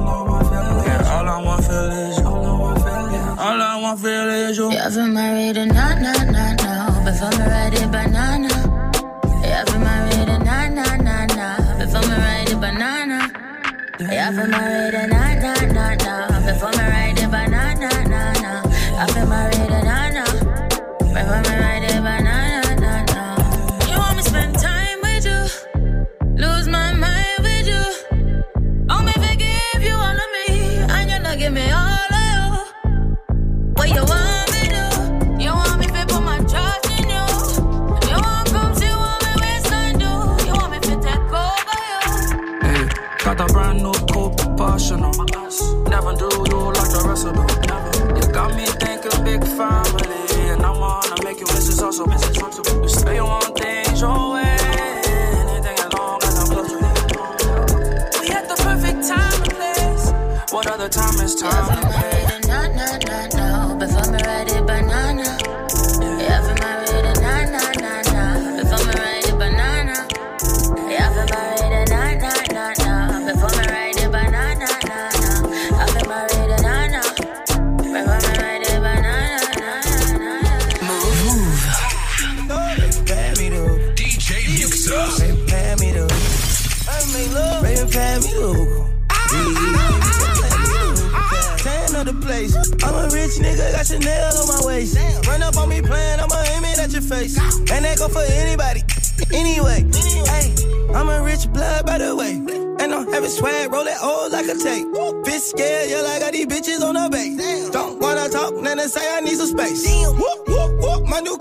Yeah, 0.84 1.16
all 1.16 1.30
I 1.30 1.42
want 1.42 1.64
feel 1.64 1.92
is 2.04 2.18
you. 2.18 2.26
All 2.26 3.62
I 3.72 3.80
want 3.82 4.00
feel 4.02 4.30
is 4.30 4.58
you. 4.58 4.72
You 4.72 4.78
haven't 4.78 5.14
married 5.14 5.56
a 5.56 5.66
nah 5.68 5.96
nah 5.96 6.24
nah 6.36 6.54
nah 6.64 7.06
Before 7.06 7.32
me 7.32 7.46
ride 7.48 7.82
a 7.82 7.88
banana 7.88 8.12
You 14.04 14.20
haven't 14.20 14.51
married 14.51 14.93
a 14.95 15.08
nah 15.08 15.34
nah 15.36 15.66
nah 15.74 15.95
nah 15.95 16.45
Before 16.45 16.72
me 16.72 16.84
ride 16.84 17.20
a 17.24 17.28
banana. 17.28 17.49
nah 17.51 17.73
time 61.44 61.84
for 98.14 98.22
anybody. 98.22 98.82
Anyway, 99.34 99.84
hey, 100.30 100.53
I'm 100.93 101.09
a 101.09 101.22
rich 101.24 101.51
blood 101.51 101.86
by 101.86 101.97
the 101.97 102.16
way. 102.16 102.34
And 102.80 102.93
I'm 102.93 103.11
having 103.11 103.30
swag, 103.30 103.72
roll 103.72 103.84
that 103.86 104.01
old 104.03 104.32
like 104.32 104.45
a 104.45 104.55
tape. 104.55 104.86
Bitch 105.26 105.39
scared, 105.39 105.89
yeah, 105.89 106.01
like 106.01 106.18
I 106.18 106.20
got 106.20 106.34
these 106.34 106.45
bitches 106.45 106.82
on 106.84 106.95
the 106.95 107.09
base. 107.09 107.70
Don't 107.72 107.99
wanna 107.99 108.30
talk, 108.30 108.53
then 108.64 108.80
say 108.89 109.01
I 109.16 109.22
need 109.22 109.38
some 109.38 109.47
space. 109.47 109.86
My 111.07 111.20
new 111.20 111.38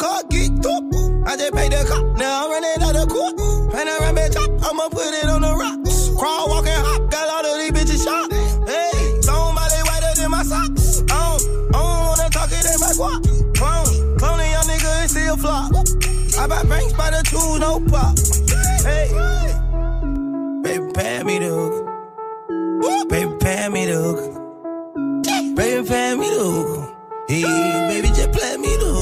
Hey, 18.84 19.08
baby, 20.62 20.92
pay 20.92 21.22
me 21.22 21.38
the. 21.38 21.54
Baby, 23.08 23.36
pay 23.40 23.68
me. 23.68 23.86
Baby, 25.54 25.88
pay 25.88 26.14
me 26.16 26.30
baby, 27.88 28.08
just 28.08 28.32
play 28.32 28.56
me. 28.56 29.01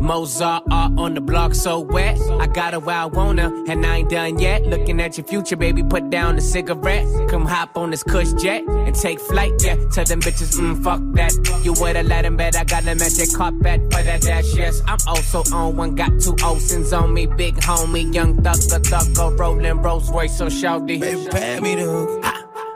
Mozart 0.00 0.64
art 0.70 0.92
on 0.96 1.14
the 1.14 1.20
block, 1.20 1.54
so 1.54 1.78
wet. 1.78 2.18
I 2.40 2.46
got 2.46 2.72
her 2.72 2.80
where 2.80 2.96
I 2.96 3.08
her, 3.08 3.64
and 3.70 3.86
I 3.86 3.96
ain't 3.96 4.10
done 4.10 4.38
yet. 4.38 4.64
Looking 4.64 5.00
at 5.00 5.18
your 5.18 5.26
future, 5.26 5.56
baby, 5.56 5.82
put 5.82 6.10
down 6.10 6.36
the 6.36 6.42
cigarette. 6.42 7.06
Come 7.28 7.46
hop 7.46 7.76
on 7.76 7.90
this 7.90 8.02
cush 8.02 8.32
jet 8.32 8.64
and 8.66 8.94
take 8.94 9.20
flight, 9.20 9.52
yeah. 9.62 9.76
Tell 9.92 10.04
them 10.04 10.20
bitches, 10.20 10.58
mm, 10.58 10.82
fuck 10.82 11.00
that. 11.14 11.32
You 11.64 11.74
would've 11.74 12.06
let 12.06 12.22
them 12.22 12.36
bet 12.36 12.56
I 12.56 12.64
got 12.64 12.84
them 12.84 13.00
at 13.00 13.12
their 13.12 13.26
carpet 13.36 13.82
for 13.92 14.02
that 14.02 14.22
dash, 14.22 14.54
yes. 14.54 14.80
I'm 14.86 14.98
also 15.06 15.42
on 15.54 15.76
one, 15.76 15.94
got 15.94 16.20
two 16.20 16.36
Olsen's 16.42 16.92
on 16.92 17.12
me. 17.12 17.26
Big 17.26 17.56
homie, 17.56 18.12
young 18.12 18.42
thug, 18.42 18.56
the 18.56 18.80
thugger, 18.82 19.14
thugger, 19.14 19.38
rolling 19.38 19.82
Rolls 19.82 20.10
Royce, 20.10 20.36
so 20.36 20.46
shouty. 20.46 21.00
Baby, 21.00 21.28
pay 21.30 21.60
me 21.60 21.74
the 21.76 21.82
hook. 21.82 22.24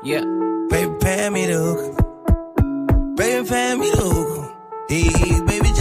Yeah. 0.05 0.25
Baby, 0.69 0.95
pay 1.01 1.31
me 1.31 1.47
the 1.47 1.55
hook. 1.55 3.17
Baby, 3.17 3.49
pay 3.49 3.75
me 3.77 3.91
the 3.91 3.97
hook. 3.97 4.51
Hey, 4.89 5.41
baby, 5.47 5.74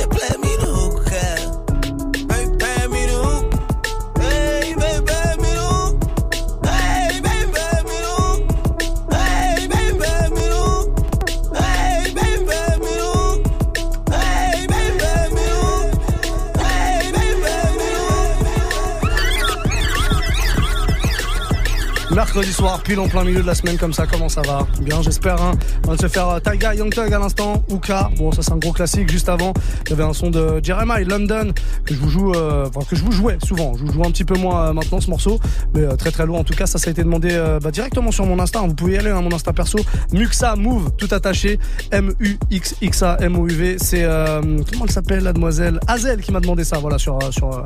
Mercredi 22.34 22.54
soir, 22.56 22.82
pile 22.82 23.00
en 23.00 23.08
plein 23.08 23.24
milieu 23.24 23.44
de 23.44 23.46
la 23.46 23.54
semaine 23.54 23.78
comme 23.78 23.94
ça, 23.94 24.08
comment 24.08 24.28
ça 24.28 24.42
va 24.42 24.66
Bien, 24.82 25.04
j'espère. 25.04 25.40
Hein. 25.40 25.52
On 25.86 25.92
va 25.92 25.98
se 25.98 26.08
faire 26.08 26.30
euh, 26.30 26.40
Taiga, 26.40 26.74
Young 26.74 26.92
Thug 26.92 27.14
à 27.14 27.20
l'instant, 27.20 27.64
Uka. 27.70 28.10
Bon, 28.18 28.32
ça 28.32 28.42
c'est 28.42 28.52
un 28.52 28.58
gros 28.58 28.72
classique. 28.72 29.12
Juste 29.12 29.30
avant, 29.30 29.54
il 29.86 29.92
y 29.92 29.94
avait 29.94 30.02
un 30.02 30.14
son 30.14 30.32
de 30.32 30.60
Jeremiah 30.64 31.02
London 31.02 31.54
que 31.86 31.94
je 31.94 32.00
vous 32.00 32.10
joue, 32.10 32.34
euh, 32.34 32.68
que 32.90 32.96
je 32.96 33.04
vous 33.04 33.12
jouais 33.12 33.38
souvent. 33.46 33.74
Je 33.76 33.86
vous 33.86 33.94
joue 33.94 34.04
un 34.04 34.10
petit 34.10 34.24
peu 34.26 34.36
moins 34.36 34.70
euh, 34.70 34.74
maintenant 34.74 35.00
ce 35.00 35.12
morceau, 35.12 35.40
mais 35.76 35.82
euh, 35.82 35.96
très 35.96 36.10
très 36.10 36.26
lourd. 36.26 36.40
En 36.40 36.44
tout 36.44 36.56
cas, 36.56 36.66
ça, 36.66 36.80
ça 36.80 36.90
a 36.90 36.92
été 36.92 37.04
demandé 37.04 37.40
bah, 37.62 37.70
directement 37.70 38.10
sur 38.10 38.26
mon 38.26 38.40
Insta. 38.40 38.62
Vous 38.62 38.74
pouvez 38.74 38.94
y 38.94 38.98
aller, 38.98 39.12
hein, 39.12 39.22
mon 39.22 39.32
Insta 39.32 39.54
perso. 39.54 39.78
Muxa 40.12 40.56
Move, 40.56 40.90
tout 40.98 41.10
attaché. 41.12 41.60
M-U-X-X-A 41.92 43.18
M-O-U-V. 43.20 43.76
C'est 43.78 44.06
euh, 44.06 44.42
comment 44.72 44.86
elle 44.86 44.92
s'appelle, 44.92 45.24
la 45.24 45.34
demoiselle 45.34 45.80
Azel 45.86 46.22
qui 46.22 46.32
m'a 46.32 46.40
demandé 46.40 46.64
ça. 46.64 46.80
Voilà 46.80 46.98
sur 46.98 47.20
sur 47.30 47.64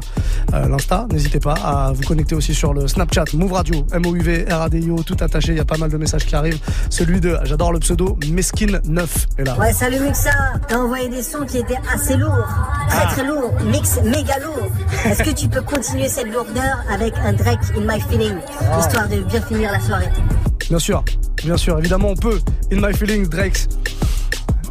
l'Insta. 0.51 1.07
N'hésitez 1.09 1.39
pas 1.39 1.53
à 1.53 1.93
vous 1.93 2.03
connecter 2.03 2.35
aussi 2.35 2.53
sur 2.53 2.73
le 2.73 2.89
Snapchat 2.89 3.25
Move 3.33 3.53
Radio, 3.53 3.85
M-O-U-V, 3.93 4.45
R-A-D-I-O, 4.57 5.03
tout 5.03 5.17
attaché. 5.21 5.51
Il 5.53 5.57
y 5.57 5.61
a 5.61 5.65
pas 5.65 5.77
mal 5.77 5.89
de 5.89 5.97
messages 5.97 6.25
qui 6.25 6.35
arrivent. 6.35 6.59
Celui 6.89 7.19
de, 7.19 7.37
j'adore 7.43 7.71
le 7.73 7.79
pseudo, 7.79 8.17
Meskin 8.29 8.79
9 8.85 9.27
est 9.37 9.43
là. 9.43 9.57
Ouais, 9.57 9.73
salut 9.73 9.99
Mixa. 9.99 10.31
T'as 10.67 10.77
envoyé 10.77 11.09
des 11.09 11.23
sons 11.23 11.45
qui 11.45 11.57
étaient 11.59 11.79
assez 11.93 12.15
lourds. 12.17 12.47
Très 12.89 12.99
Ah. 13.03 13.09
très 13.11 13.23
lourds. 13.25 13.53
Mix 13.71 13.99
méga 14.03 14.39
lourd. 14.39 14.69
Est-ce 15.05 15.23
que 15.23 15.31
tu 15.31 15.47
peux 15.47 15.61
continuer 15.61 16.07
cette 16.09 16.31
lourdeur 16.33 16.83
avec 16.91 17.13
un 17.23 17.33
Drake 17.33 17.59
in 17.77 17.81
my 17.81 17.99
feeling 18.09 18.35
Ah. 18.61 18.79
Histoire 18.79 19.07
de 19.07 19.17
bien 19.23 19.41
finir 19.41 19.71
la 19.71 19.79
soirée? 19.79 20.09
Bien 20.69 20.79
sûr, 20.79 21.03
bien 21.43 21.55
sûr, 21.57 21.77
évidemment 21.79 22.09
on 22.09 22.15
peut. 22.15 22.39
In 22.73 22.85
My 22.85 22.93
Feelings, 22.93 23.27
Drake. 23.29 23.67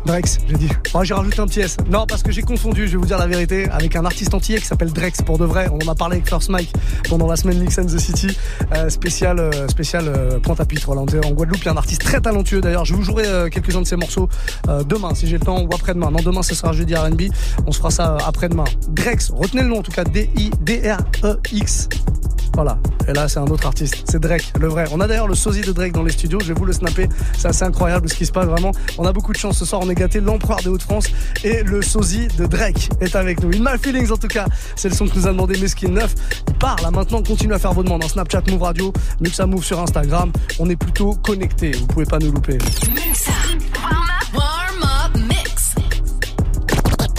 Drex, 0.06 0.38
j'ai 0.48 0.56
dit. 0.56 0.68
Oh, 0.94 1.02
j'ai 1.02 1.14
rajouté 1.14 1.40
un 1.40 1.46
petit 1.46 1.60
S. 1.60 1.76
Non, 1.90 2.06
parce 2.06 2.22
que 2.22 2.30
j'ai 2.30 2.42
confondu, 2.42 2.86
je 2.86 2.92
vais 2.92 2.96
vous 2.96 3.06
dire 3.06 3.18
la 3.18 3.26
vérité, 3.26 3.68
avec 3.70 3.96
un 3.96 4.04
artiste 4.04 4.32
entier 4.34 4.60
qui 4.60 4.66
s'appelle 4.66 4.92
Drex, 4.92 5.20
pour 5.22 5.36
de 5.36 5.44
vrai. 5.44 5.68
On 5.72 5.84
en 5.84 5.90
a 5.90 5.94
parlé 5.96 6.16
avec 6.16 6.28
First 6.28 6.48
Mike 6.48 6.72
pendant 7.08 7.26
la 7.26 7.34
semaine 7.36 7.58
Mix 7.58 7.76
and 7.78 7.86
the 7.86 7.98
City. 7.98 8.36
Euh, 8.72 8.88
spécial, 8.88 9.40
euh, 9.40 9.66
spécial 9.68 10.04
euh, 10.06 10.38
Pointe-à-Pitre. 10.38 10.86
Voilà, 10.86 11.02
en 11.02 11.30
Guadeloupe, 11.32 11.58
il 11.60 11.66
y 11.66 11.68
a 11.68 11.72
un 11.72 11.76
artiste 11.76 12.02
très 12.02 12.20
talentueux 12.20 12.60
d'ailleurs. 12.60 12.84
Je 12.84 12.94
vous 12.94 13.02
jouer 13.02 13.24
euh, 13.26 13.48
quelques-uns 13.48 13.82
de 13.82 13.86
ses 13.86 13.96
morceaux 13.96 14.28
euh, 14.68 14.84
demain, 14.84 15.12
si 15.14 15.26
j'ai 15.26 15.38
le 15.38 15.44
temps, 15.44 15.60
ou 15.60 15.68
après-demain. 15.74 16.10
Non, 16.12 16.20
demain, 16.22 16.42
ce 16.42 16.54
sera 16.54 16.72
jeudi 16.72 16.94
RB. 16.94 17.22
On 17.66 17.72
se 17.72 17.78
fera 17.78 17.90
ça 17.90 18.14
euh, 18.14 18.18
après-demain. 18.24 18.64
Drex, 18.88 19.30
retenez 19.30 19.62
le 19.62 19.68
nom 19.68 19.78
en 19.78 19.82
tout 19.82 19.92
cas, 19.92 20.04
D-I-D-R-E-X. 20.04 21.88
Voilà. 22.56 22.78
Et 23.06 23.12
là, 23.12 23.28
c'est 23.28 23.38
un 23.38 23.44
autre 23.44 23.66
artiste. 23.66 24.02
C'est 24.10 24.18
Drake, 24.18 24.50
le 24.58 24.68
vrai. 24.68 24.86
On 24.90 25.00
a 25.02 25.06
d'ailleurs 25.06 25.28
le 25.28 25.34
sosie 25.34 25.60
de 25.60 25.72
Drake 25.72 25.92
dans 25.92 26.02
les 26.02 26.10
studios. 26.10 26.40
Je 26.40 26.46
vais 26.46 26.54
vous 26.54 26.64
le 26.64 26.72
snapper. 26.72 27.06
C'est 27.36 27.48
assez 27.48 27.64
incroyable 27.64 28.08
ce 28.08 28.14
qui 28.14 28.24
se 28.24 28.32
passe 28.32 28.46
vraiment. 28.46 28.72
On 28.96 29.04
a 29.04 29.12
beaucoup 29.12 29.34
de 29.34 29.36
chance 29.36 29.58
ce 29.58 29.66
soir. 29.66 29.82
On 29.84 29.90
est 29.90 29.94
gâté. 29.94 30.20
L'empereur 30.20 30.56
des 30.62 30.68
Hauts-de-France 30.68 31.08
et 31.44 31.62
le 31.62 31.82
sosie 31.82 32.28
de 32.38 32.46
Drake 32.46 32.88
est 33.02 33.14
avec 33.14 33.42
nous. 33.42 33.50
In 33.50 33.60
my 33.60 33.78
feelings, 33.78 34.10
en 34.10 34.16
tout 34.16 34.26
cas. 34.26 34.46
C'est 34.74 34.88
le 34.88 34.94
son 34.94 35.06
que 35.06 35.14
nous 35.16 35.26
a 35.26 35.32
demandé 35.32 35.58
Meskin 35.58 35.90
9. 35.90 36.14
Il 36.48 36.54
part 36.54 36.80
là 36.82 36.90
maintenant. 36.90 37.22
Continue 37.22 37.52
à 37.52 37.58
faire 37.58 37.74
vos 37.74 37.82
demandes 37.82 38.02
en 38.02 38.08
Snapchat, 38.08 38.42
Move 38.50 38.62
Radio, 38.62 38.90
Muxa 39.20 39.44
Move 39.44 39.62
sur 39.62 39.78
Instagram. 39.78 40.32
On 40.58 40.70
est 40.70 40.76
plutôt 40.76 41.12
connectés. 41.22 41.72
Vous 41.72 41.86
pouvez 41.86 42.06
pas 42.06 42.18
nous 42.18 42.32
louper. 42.32 42.56
Warm 44.32 44.82
up 44.82 45.16
mix. 45.28 45.74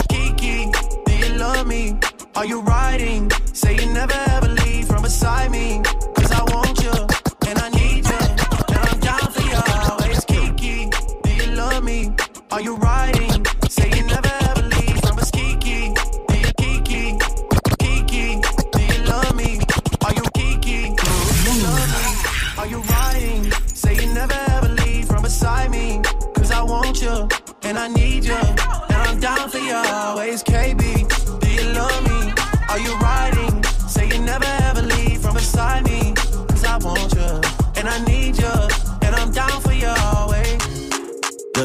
Kiki, 0.10 0.72
do 1.06 1.14
you 1.14 1.38
love 1.38 1.68
me? 1.68 1.96
Are 2.36 2.46
you 2.46 2.62
riding? 2.62 3.32
Say 3.54 3.76
you 3.76 3.94
never 3.94 4.16
ever 4.30 4.57
beside 5.08 5.50
me. 5.52 5.82
Cause 6.18 6.32
I 6.34 6.44
want 6.54 6.84
you, 6.84 6.92
and 7.48 7.58
I 7.66 7.70
need 7.80 8.04
you, 8.12 8.22
and 8.74 8.82
I'm 8.90 9.00
down 9.00 9.26
for 9.36 9.44
you 9.50 9.60
always. 9.90 10.20
Kiki, 10.26 10.90
do 11.24 11.32
you 11.40 11.48
love 11.56 11.82
me? 11.82 12.12
Are 12.52 12.60
you 12.60 12.76
riding? 12.76 13.46
Say 13.70 13.88
you 13.96 14.04
never 14.06 14.34
Kiki. 20.38 20.82
Do 20.96 21.42
you 21.50 21.56
love 21.68 21.90
me? 21.98 22.08
Are 22.60 22.68
you 22.74 22.80
riding? 22.96 23.52
Say 23.82 23.94
you 24.02 24.14
never 24.14 24.40
ever 24.56 24.70
leave 24.82 25.08
from 25.08 25.22
beside 25.22 25.72
me. 25.72 26.02
Cause 26.36 26.52
I 26.52 26.62
want 26.62 27.02
you, 27.02 27.30
and 27.64 27.80
I 27.80 27.88
need 27.88 28.26
you, 28.26 28.42
and 28.94 29.02
I'm 29.08 29.20
down 29.22 29.50
for 29.50 29.60
you 29.70 29.76
always. 29.76 30.44
KB, 30.44 30.77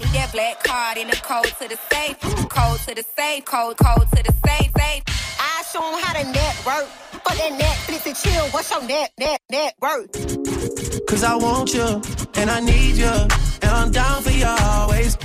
card 1.31 1.45
in 1.45 1.51
the 1.51 1.55
code 1.55 1.59
to 1.59 1.67
the 1.69 1.79
safe, 1.95 2.19
cold 2.49 2.79
to 2.79 2.95
the 2.95 3.05
safe, 3.17 3.45
cold, 3.45 3.77
cold 3.77 4.07
to 4.15 4.23
the 4.23 4.33
safe, 4.45 4.71
safe. 4.77 5.03
I 5.39 5.63
show 5.71 5.81
'em 5.87 6.03
how 6.03 6.13
to 6.13 6.25
network. 6.25 6.87
Fuck 7.23 7.37
that 7.41 7.53
Netflix 7.63 8.05
and 8.05 8.17
chill. 8.21 8.45
What's 8.53 8.69
your 8.69 8.83
net, 8.83 9.11
net, 9.17 9.39
net 9.49 9.73
worth? 9.81 10.11
Cause 11.07 11.23
I 11.23 11.35
want 11.35 11.73
you, 11.73 11.87
and 12.35 12.47
I 12.49 12.59
need 12.59 12.95
you, 13.03 13.15
and 13.63 13.71
I'm 13.79 13.91
down 13.91 14.21
for 14.23 14.31
you 14.31 14.47
always. 14.47 15.17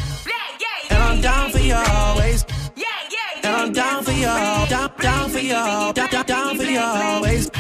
And 0.90 1.02
I'm 1.09 1.20
down 1.20 1.50
for 1.50 1.59
you 1.70 1.74
always. 1.74 2.44
And 3.42 3.54
I'm 3.61 3.72
down 3.72 4.04
for 4.04 4.12
you, 4.12 4.32
down, 4.74 4.90
down 5.00 5.30
for 5.30 5.38
you, 5.38 5.61
down, 5.98 6.11
down, 6.14 6.26
down 6.26 6.57
for 6.57 6.68
you 6.74 6.80
always. 6.80 7.50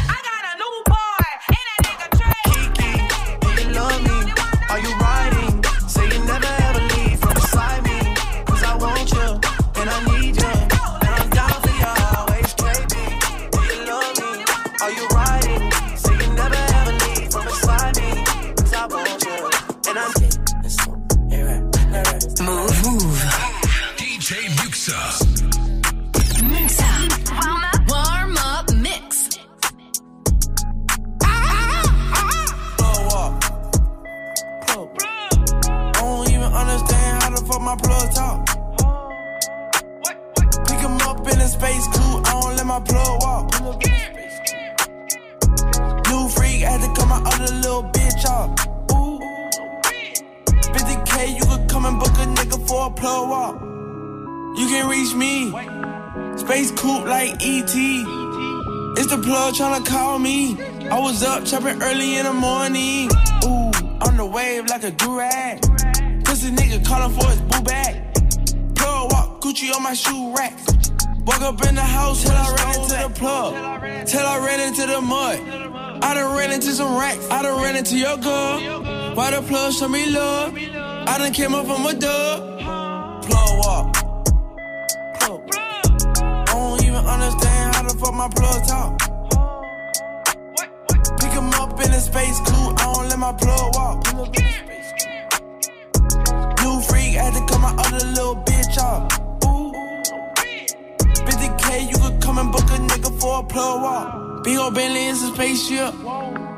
DJ 24.26 24.48
Muxxa. 24.58 24.98
Muxxa. 26.50 26.90
Warm 27.30 27.62
up, 27.62 27.82
warm 27.86 28.36
up 28.38 28.66
mix. 28.74 29.28
blow 32.76 33.06
up. 33.22 33.34
I 35.68 35.92
don't 35.94 36.28
even 36.28 36.42
understand 36.42 37.22
how 37.22 37.30
the 37.30 37.42
fuck 37.46 37.62
my 37.62 37.76
plug 37.76 38.10
talk. 38.16 38.46
Pick 40.66 40.80
him 40.80 40.96
up 41.02 41.20
in 41.20 41.38
a 41.38 41.46
space 41.46 41.86
coupe, 41.94 42.26
I 42.26 42.40
don't 42.40 42.56
let 42.56 42.66
my 42.66 42.80
plug 42.80 43.22
walk. 43.22 43.52
New 46.10 46.28
freak 46.30 46.62
had 46.62 46.80
to 46.80 46.88
cut 46.98 47.06
my 47.06 47.22
other 47.30 47.54
little 47.54 47.84
bitch 47.94 48.24
off. 48.26 48.50
Ooh. 48.90 49.20
50k, 50.74 51.38
you 51.38 51.44
could 51.46 51.70
come 51.70 51.86
and 51.86 52.00
book 52.00 52.18
a 52.18 52.26
nigga 52.26 52.58
for 52.66 52.88
a 52.88 52.90
plug 52.90 53.30
walk. 53.30 53.75
You 54.56 54.66
can 54.68 54.88
reach 54.88 55.14
me. 55.14 55.50
Space 56.38 56.70
coupe 56.70 57.04
like 57.04 57.32
ET. 57.42 57.74
It's 58.98 59.06
the 59.06 59.20
plug 59.22 59.54
tryna 59.54 59.84
call 59.84 60.18
me. 60.18 60.58
I 60.88 60.98
was 60.98 61.22
up 61.22 61.44
chopping 61.44 61.82
early 61.82 62.16
in 62.16 62.24
the 62.24 62.32
morning. 62.32 63.10
Ooh, 63.44 63.70
on 64.06 64.16
the 64.16 64.24
wave 64.24 64.66
like 64.66 64.82
a 64.82 64.92
durag. 64.92 65.60
Pussy 66.24 66.50
nigga 66.52 66.82
calling 66.86 67.14
for 67.18 67.28
his 67.28 67.40
boo 67.42 67.60
bag. 67.62 68.02
Plug 68.74 69.12
walk, 69.12 69.42
Gucci 69.42 69.74
on 69.76 69.82
my 69.82 69.92
shoe 69.92 70.34
rack. 70.34 70.58
Walk 71.26 71.42
up 71.42 71.62
in 71.66 71.74
the 71.74 71.82
house 71.82 72.22
till 72.22 72.32
I 72.32 72.54
ran 72.54 72.80
into 72.80 72.96
the 72.96 73.10
plug. 73.14 74.06
Till 74.06 74.26
I 74.26 74.38
ran 74.38 74.60
into 74.60 74.86
the 74.86 75.02
mud. 75.02 75.38
I 76.02 76.14
done 76.14 76.34
ran 76.34 76.50
into 76.52 76.72
some 76.72 76.98
racks. 76.98 77.28
I 77.30 77.42
done 77.42 77.62
ran 77.62 77.76
into 77.76 77.98
your 77.98 78.16
girl. 78.16 79.14
Why 79.14 79.32
the 79.32 79.42
plug 79.42 79.74
show 79.74 79.88
me 79.88 80.06
love? 80.06 80.54
I 80.56 81.18
done 81.18 81.32
came 81.34 81.54
up 81.54 81.66
from 81.66 81.84
a 81.84 81.92
dub. 81.92 83.22
Plug 83.22 83.58
walk. 83.58 83.95
The 87.96 88.04
fuck 88.04 88.14
my 88.14 88.28
plug 88.28 88.66
talk. 88.68 88.98
Pick 91.18 91.32
him 91.32 91.48
up 91.54 91.80
in 91.80 91.90
a 91.92 92.00
space 92.00 92.38
coupe, 92.40 92.78
I 92.78 92.92
don't 92.92 93.08
let 93.08 93.18
my 93.18 93.32
plug 93.32 93.74
walk. 93.74 94.04
New 96.60 96.80
freak 96.82 97.14
had 97.14 97.32
to 97.32 97.40
cut 97.48 97.60
my 97.60 97.74
other 97.78 98.04
little 98.06 98.36
bitch 98.36 98.76
off. 98.78 99.10
Ooh. 99.46 99.72
50k, 101.24 101.88
you 101.90 101.96
could 101.96 102.20
come 102.20 102.38
and 102.38 102.52
book 102.52 102.64
a 102.64 102.76
nigga 102.76 103.18
for 103.18 103.40
a 103.40 103.42
plug 103.44 103.82
walk. 103.82 104.44
Big 104.44 104.58
ol' 104.58 104.70
Bentley 104.70 105.06
is 105.06 105.22
a 105.22 105.32
spaceship. 105.34 105.94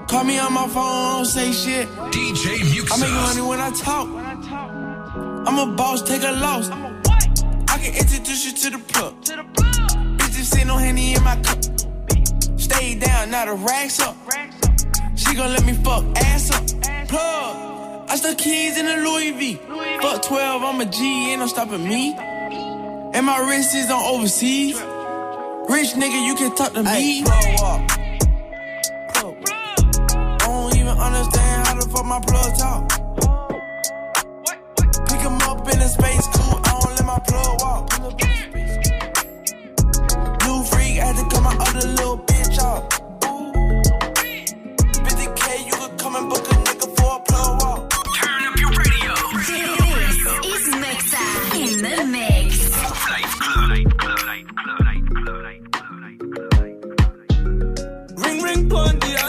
Call 0.09 0.24
me 0.24 0.39
on 0.41 0.53
my 0.53 0.66
phone, 0.66 1.18
don't 1.18 1.24
say 1.24 1.53
shit. 1.53 1.86
DJ 2.11 2.59
Muxxa. 2.59 2.93
I 2.93 2.97
make 3.01 3.12
money 3.12 3.43
when 3.49 3.61
I 3.61 3.70
talk. 3.70 4.09
I'm 5.47 5.59
a 5.59 5.76
boss, 5.76 6.03
take 6.03 6.22
a 6.22 6.32
loss. 6.32 6.68
I 6.70 7.78
can 7.78 7.95
introduce 7.95 8.45
you 8.45 8.53
to 8.53 8.70
the 8.76 8.82
plug. 8.89 9.88
Bitches 10.59 10.64
sit 10.64 10.66
no 10.66 10.76
henny 10.76 11.14
in 11.14 11.22
my 11.22 11.36
cup. 11.36 11.59
Stay 12.59 12.98
down, 12.98 13.30
now 13.30 13.44
the 13.46 13.54
racks 13.54 14.00
up. 14.00 14.16
She 15.16 15.34
gon' 15.34 15.52
let 15.52 15.64
me 15.64 15.72
fuck 15.72 16.04
ass 16.16 16.50
up. 16.50 17.09
Plug. 17.09 18.11
I 18.11 18.16
stuck 18.16 18.38
keys 18.38 18.78
in 18.78 18.86
a 18.86 18.96
Louis 18.96 19.32
V. 19.32 19.61
Fuck 20.00 20.22
12, 20.22 20.62
I'm 20.62 20.80
a 20.80 20.84
G, 20.84 21.30
ain't 21.30 21.40
no 21.40 21.46
stopping 21.46 21.86
me. 21.86 22.14
And 22.16 23.26
my 23.26 23.38
wrist 23.48 23.74
is 23.74 23.90
on 23.90 24.02
overseas. 24.02 24.74
Rich 25.68 25.94
nigga, 25.94 26.26
you 26.26 26.34
can 26.34 26.54
talk 26.54 26.72
to 26.72 26.82
me. 26.82 27.22
Blow 27.22 27.32
up. 27.66 27.90
I 29.20 30.38
don't 30.40 30.76
even 30.76 30.88
understand 30.88 31.66
how 31.66 31.74
the 31.74 31.88
fuck 31.88 32.06
my 32.06 32.20
plug 32.20 32.59
talk. 32.59 32.88
Pick 35.09 35.20
him 35.20 35.36
up 35.42 35.68
in 35.72 35.80
a 35.80 35.88
space 35.88 36.38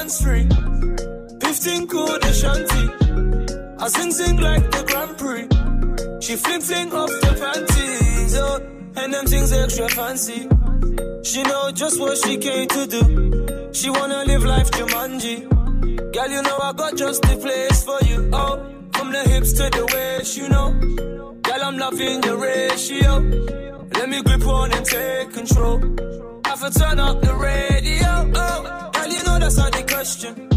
the 0.10 0.50
answering. 0.50 0.50
15 1.40 1.88
code 1.88 2.22
the 2.22 2.34
shanty. 2.34 3.76
I 3.80 3.88
sing 3.88 4.12
sing 4.12 4.38
like 4.38 4.72
the 4.72 4.84
Grand 4.84 5.18
Prix. 5.18 5.48
She 6.22 6.36
fling 6.36 6.62
fling 6.62 6.94
off 6.94 7.10
the 7.10 7.34
panties, 7.40 8.38
oh, 8.38 8.62
and 8.98 9.14
them 9.14 9.26
things 9.26 9.52
extra 9.52 9.90
fancy. 9.90 10.48
She 11.24 11.44
know 11.44 11.72
just 11.72 12.00
what 12.00 12.18
she 12.18 12.38
came 12.38 12.68
to 12.68 12.88
do. 12.88 13.70
She 13.74 13.90
wanna 13.90 14.26
live 14.26 14.44
life 14.44 14.72
Jumanji. 14.72 15.48
Girl, 16.14 16.30
you 16.30 16.42
know 16.42 16.58
I 16.62 16.74
got 16.74 16.96
just 16.98 17.22
the 17.22 17.36
place 17.38 17.84
for 17.84 18.00
you. 18.06 18.30
Oh, 18.34 18.58
from 18.94 19.12
the 19.12 19.24
hips 19.30 19.54
to 19.54 19.70
the 19.70 19.86
waist, 19.94 20.38
you 20.38 20.50
know. 20.50 20.72
Girl, 21.42 21.62
I'm 21.64 21.78
loving 21.78 22.24
your 22.24 22.38
ratio. 22.38 23.20
Let 23.94 24.10
me 24.10 24.22
grip 24.24 24.46
on 24.46 24.72
and 24.74 24.86
take 24.86 25.34
control. 25.34 25.80
Have 26.46 26.62
to 26.62 26.80
turn 26.80 27.00
up 27.00 27.22
the 27.22 27.34
radio. 27.36 28.32
Oh, 28.36 28.92
girl, 28.94 29.08
you 29.08 29.24
know 29.24 29.40
that's 29.40 29.58
not 29.58 29.72
the 29.72 29.84
question. 30.00 30.48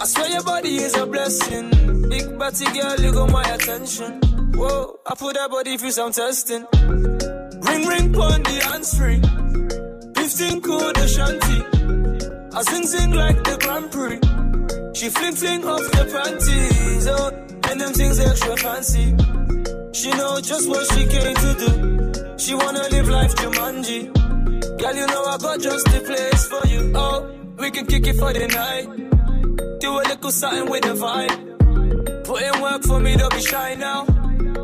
I 0.00 0.04
swear 0.06 0.30
your 0.30 0.44
body 0.44 0.76
is 0.76 0.94
a 0.94 1.04
blessing. 1.04 1.70
Big 2.08 2.38
body 2.38 2.66
girl, 2.66 3.00
you 3.00 3.12
got 3.12 3.28
my 3.32 3.42
attention. 3.42 4.20
Whoa, 4.54 4.96
I 5.04 5.14
put 5.16 5.34
that 5.34 5.50
body 5.50 5.76
through 5.76 5.90
some 5.90 6.12
testing. 6.12 6.64
Ring 7.66 7.84
ring 7.92 8.12
pon 8.12 8.42
the 8.44 8.58
answering. 8.72 9.22
15 10.14 10.60
code 10.62 10.94
the 10.94 11.06
shanty. 11.14 11.58
I 12.56 12.62
sing 12.62 12.86
sing 12.86 13.10
like 13.10 13.42
the 13.42 13.56
Grand 13.62 13.90
Prix. 13.90 14.20
She 14.94 15.08
fling 15.08 15.34
fling 15.34 15.64
off 15.64 15.86
the 15.90 16.04
panties, 16.14 17.06
oh, 17.08 17.30
and 17.70 17.80
them 17.80 17.92
things 17.92 18.20
extra 18.20 18.56
fancy. 18.56 19.06
She 19.98 20.10
know 20.10 20.40
just 20.40 20.68
what 20.68 20.86
she 20.92 21.02
came 21.08 21.34
to 21.34 21.50
do. 21.64 22.38
She 22.38 22.54
wanna 22.54 22.84
live 22.94 23.08
life 23.08 23.34
Jumanji. 23.34 24.00
Girl, 24.78 24.94
you 24.94 25.06
know 25.08 25.24
I 25.24 25.38
got 25.38 25.58
just 25.58 25.84
the 25.86 26.00
place 26.06 26.46
for 26.46 26.64
you. 26.68 26.92
Oh, 26.94 27.39
we 27.60 27.70
can 27.70 27.86
kick 27.86 28.06
it 28.06 28.16
for 28.16 28.32
the 28.32 28.46
night. 28.48 29.80
Do 29.80 29.92
a 29.92 30.02
little 30.02 30.30
something 30.30 30.70
with 30.70 30.82
the 30.82 30.94
vibe. 30.94 32.24
Put 32.24 32.42
in 32.42 32.62
work 32.62 32.82
for 32.84 33.00
me, 33.00 33.16
don't 33.16 33.32
be 33.32 33.40
shy 33.40 33.74
now. 33.74 34.04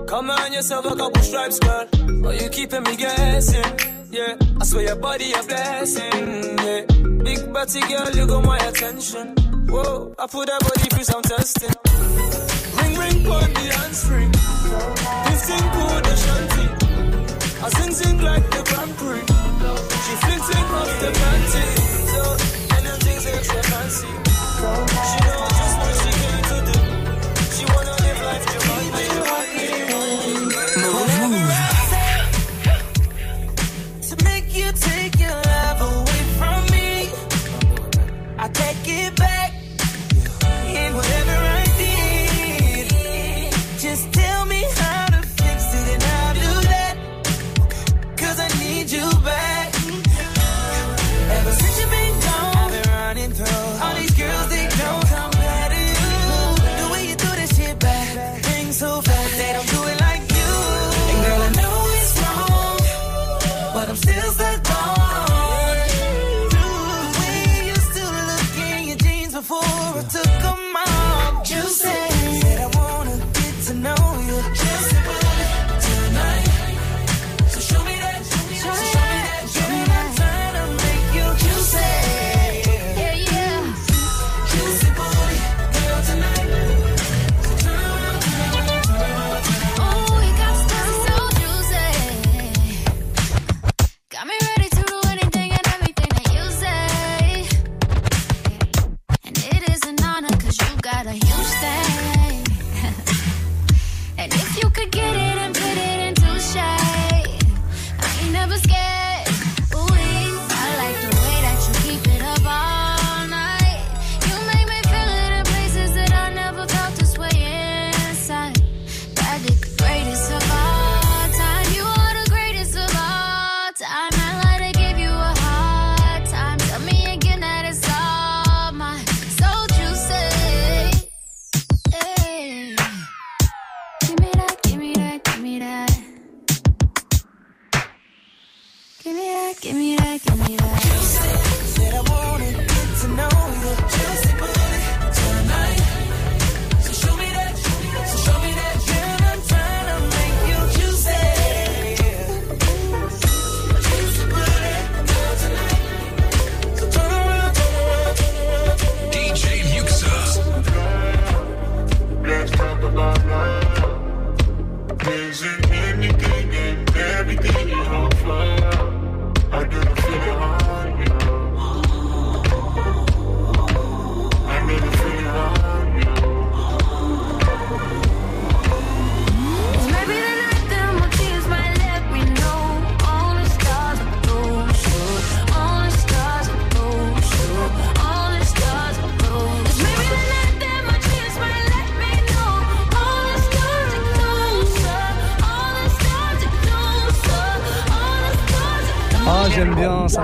Come 0.07 0.31
on 0.31 0.53
yourself 0.53 0.87
a 0.87 0.97
couple 0.97 1.23
stripes, 1.23 1.59
girl. 1.59 1.87
Oh, 2.25 2.31
you 2.31 2.49
keeping 2.49 2.83
me 2.85 2.97
guessing. 2.97 3.65
Yeah, 4.11 4.37
I 4.61 4.65
swear 4.65 4.85
your 4.85 4.97
body 4.97 5.33
a 5.33 5.43
blessing. 5.43 6.59
Yeah, 6.59 6.81
big 7.25 7.53
body 7.53 7.81
girl, 7.81 8.11
you 8.17 8.27
got 8.27 8.45
my 8.45 8.59
attention. 8.59 9.35
Whoa, 9.69 10.15
I 10.19 10.27
put 10.27 10.47
that 10.47 10.61
body 10.63 10.89
through 10.89 11.05
some 11.05 11.23
testing. 11.23 11.75
Ring 12.81 12.95
ring 12.99 13.25
pon 13.27 13.53
the 13.53 13.67
answering. 13.85 14.33
15 14.33 15.59
cool 15.75 16.01
the 16.07 16.15
shanty. 16.25 16.67
I 17.63 17.69
sing 17.69 17.93
sing 17.93 18.19
like 18.23 18.51
the 18.51 18.63
Grand 18.69 18.97
Prix. 18.97 19.27
She 20.05 20.13
fling 20.23 20.41
fling 20.49 20.65
off 20.79 21.01
the 21.01 21.11
panties. 21.13 22.06
Extra 23.37 23.62
fancy. 23.64 24.07
She 24.07 25.28
know 25.28 25.66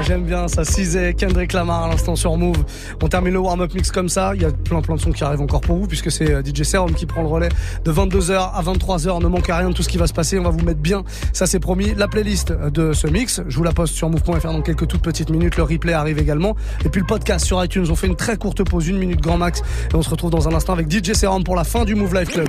j'aime 0.07 0.25
bien, 0.25 0.49
ça. 0.49 0.65
Cisait 0.65 1.15
Kendrick 1.15 1.53
Lamar 1.53 1.85
à 1.85 1.89
l'instant 1.89 2.17
sur 2.17 2.37
Move. 2.37 2.65
On 3.03 3.09
termine 3.09 3.33
le 3.33 3.39
warm-up 3.39 3.75
mix 3.75 3.91
comme 3.91 4.09
ça, 4.09 4.33
il 4.35 4.43
y 4.43 4.45
a 4.45 4.51
plein 4.51 4.81
plein 4.81 4.97
de 4.97 5.01
sons 5.01 5.13
qui 5.13 5.25
arrivent 5.25 5.41
encore 5.41 5.61
pour 5.61 5.77
vous 5.77 5.87
puisque 5.87 6.11
c'est 6.11 6.31
euh, 6.31 6.43
DJ 6.43 6.63
Serum 6.63 6.95
qui 6.95 7.07
prend 7.07 7.23
le 7.23 7.29
relais 7.29 7.49
de 7.85 7.93
22h 7.93 8.33
à 8.33 8.63
23h, 8.63 9.23
ne 9.23 9.29
manquez 9.29 9.53
rien 9.53 9.69
de 9.69 9.75
tout 9.75 9.83
ce 9.83 9.89
qui 9.89 9.99
va 9.99 10.07
se 10.07 10.13
passer, 10.13 10.39
on 10.39 10.43
va 10.43 10.51
vous 10.51 10.65
mettre 10.65 10.81
bien, 10.81 11.05
ça 11.33 11.47
c'est 11.47 11.61
promis, 11.61 11.95
la 11.97 12.09
playlist 12.09 12.53
de 12.53 12.93
ce 12.93 13.07
mix, 13.07 13.43
je 13.47 13.57
vous 13.57 13.65
la 13.65 13.73
poste 13.73 13.95
sur 13.95 14.09
move.fr 14.09 14.53
dans 14.53 14.63
quelques 14.63 14.89
toutes 14.89 15.03
petites 15.03 15.31
minutes, 15.31 15.57
le 15.57 15.65
replay 15.65 15.93
arrive 15.93 16.19
également. 16.19 16.57
Et 16.85 16.89
puis 16.89 17.01
le 17.01 17.07
podcast 17.07 17.45
sur 17.45 17.63
iTunes, 17.63 17.87
on 17.91 17.97
fait 17.97 18.07
une 18.07 18.17
très 18.17 18.37
courte 18.37 18.63
pause, 18.65 18.89
une 18.89 18.99
minute 18.99 19.21
grand 19.21 19.39
max. 19.39 19.61
Et 19.91 19.95
on 19.95 20.03
se 20.03 20.11
retrouve 20.11 20.31
dans 20.31 20.49
un 20.49 20.55
instant 20.55 20.73
avec 20.73 20.91
DJ 20.91 21.13
Serum 21.13 21.45
pour 21.45 21.57
la 21.57 21.65
fin 21.65 21.85
du 21.85 21.95
Move 21.95 22.15
Life 22.15 22.29
Club. 22.29 22.49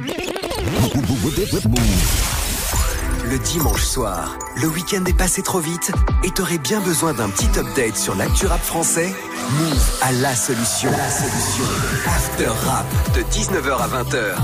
Le 3.34 3.40
dimanche 3.40 3.84
soir, 3.84 4.38
le 4.62 4.68
week-end 4.68 5.04
est 5.08 5.18
passé 5.18 5.42
trop 5.42 5.58
vite 5.58 5.92
et 6.24 6.30
t'aurais 6.30 6.60
bien 6.60 6.80
besoin 6.82 7.14
d'un 7.14 7.30
petit 7.30 7.50
update 7.58 7.98
sur 7.98 8.14
l'actu 8.14 8.46
rap 8.46 8.62
français? 8.62 9.12
Move 9.58 10.00
à 10.04 10.12
la 10.12 10.36
solution. 10.36 10.92
La 10.92 11.10
solution. 11.10 11.64
After 12.06 12.46
Rap 12.46 12.86
de 13.16 13.22
19h 13.22 13.76
à 13.76 13.88
20h. 13.88 14.36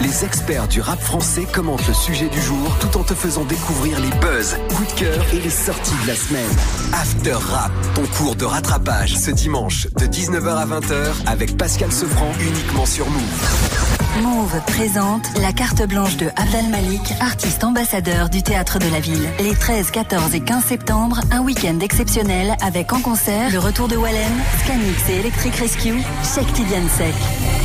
Les 0.00 0.24
experts 0.24 0.66
du 0.66 0.80
rap 0.80 1.00
français 1.00 1.44
commentent 1.52 1.86
le 1.86 1.94
sujet 1.94 2.28
du 2.30 2.40
jour 2.40 2.76
tout 2.80 2.98
en 2.98 3.04
te 3.04 3.14
faisant 3.14 3.44
découvrir 3.44 4.00
les 4.00 4.10
buzz, 4.18 4.56
coups 4.74 4.92
de 4.92 4.98
cœur 4.98 5.24
et 5.32 5.38
les 5.38 5.48
sorties 5.48 5.94
de 6.02 6.08
la 6.08 6.16
semaine. 6.16 6.50
After 6.94 7.34
Rap, 7.34 7.70
ton 7.94 8.06
cours 8.06 8.34
de 8.34 8.44
rattrapage 8.44 9.14
ce 9.14 9.30
dimanche 9.30 9.86
de 10.00 10.06
19h 10.06 10.48
à 10.48 10.66
20h 10.66 11.12
avec 11.26 11.56
Pascal 11.56 11.92
Sefranc 11.92 12.32
uniquement 12.40 12.86
sur 12.86 13.08
Move. 13.08 14.01
Move 14.20 14.60
présente 14.66 15.24
la 15.40 15.52
carte 15.52 15.82
blanche 15.88 16.18
de 16.18 16.26
Abdel 16.36 16.68
Malik, 16.68 17.14
artiste 17.20 17.64
ambassadeur 17.64 18.28
du 18.28 18.42
théâtre 18.42 18.78
de 18.78 18.86
la 18.90 19.00
ville. 19.00 19.26
Les 19.38 19.54
13, 19.54 19.90
14 19.90 20.34
et 20.34 20.40
15 20.40 20.64
septembre, 20.64 21.20
un 21.30 21.40
week-end 21.40 21.78
exceptionnel 21.80 22.54
avec 22.60 22.92
en 22.92 23.00
concert 23.00 23.50
le 23.50 23.58
retour 23.58 23.88
de 23.88 23.96
Wallen, 23.96 24.32
Scanix 24.62 25.08
et 25.08 25.20
Electric 25.20 25.54
Rescue, 25.56 26.02
Sheikh 26.34 26.52
Tidiane 26.52 26.88
Sek. 26.90 27.14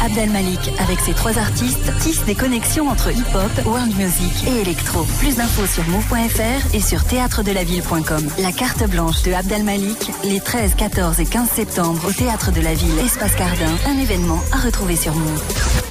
Abdel 0.06 0.30
Malik, 0.30 0.72
avec 0.80 1.00
ses 1.02 1.14
trois 1.14 1.38
artistes, 1.38 1.92
tisse 2.00 2.24
des 2.24 2.36
connexions 2.36 2.88
entre 2.88 3.12
hip-hop, 3.12 3.66
world 3.66 3.94
music 3.98 4.48
et 4.48 4.62
électro. 4.62 5.04
Plus 5.20 5.36
d'infos 5.36 5.66
sur 5.66 5.84
move.fr 5.90 6.74
et 6.74 6.82
sur 6.82 7.04
théâtredelaville.com. 7.04 8.26
La 8.40 8.54
carte 8.54 8.88
blanche 8.90 9.22
de 9.24 9.34
Abdel 9.34 9.64
Malik, 9.64 10.12
les 10.24 10.40
13, 10.40 10.76
14 10.76 11.20
et 11.20 11.26
15 11.26 11.50
septembre 11.50 12.02
au 12.08 12.14
théâtre 12.14 12.54
de 12.54 12.62
la 12.62 12.74
ville, 12.74 12.98
Espace 13.00 13.36
Cardin, 13.36 13.76
un 13.86 13.98
événement 14.00 14.40
à 14.54 14.58
retrouver 14.58 14.96
sur 14.96 15.14
Move. 15.14 15.87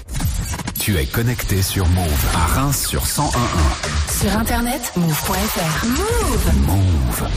Tu 0.86 0.96
es 0.96 1.06
connecté 1.06 1.62
sur 1.62 1.84
Move 1.88 2.26
à 2.32 2.46
Reims 2.46 2.86
sur 2.86 3.02
1011. 3.02 3.32
Sur 4.20 4.38
internet, 4.38 4.92
move.fr. 4.94 5.84
Move 5.84 6.64
Move. 6.64 7.28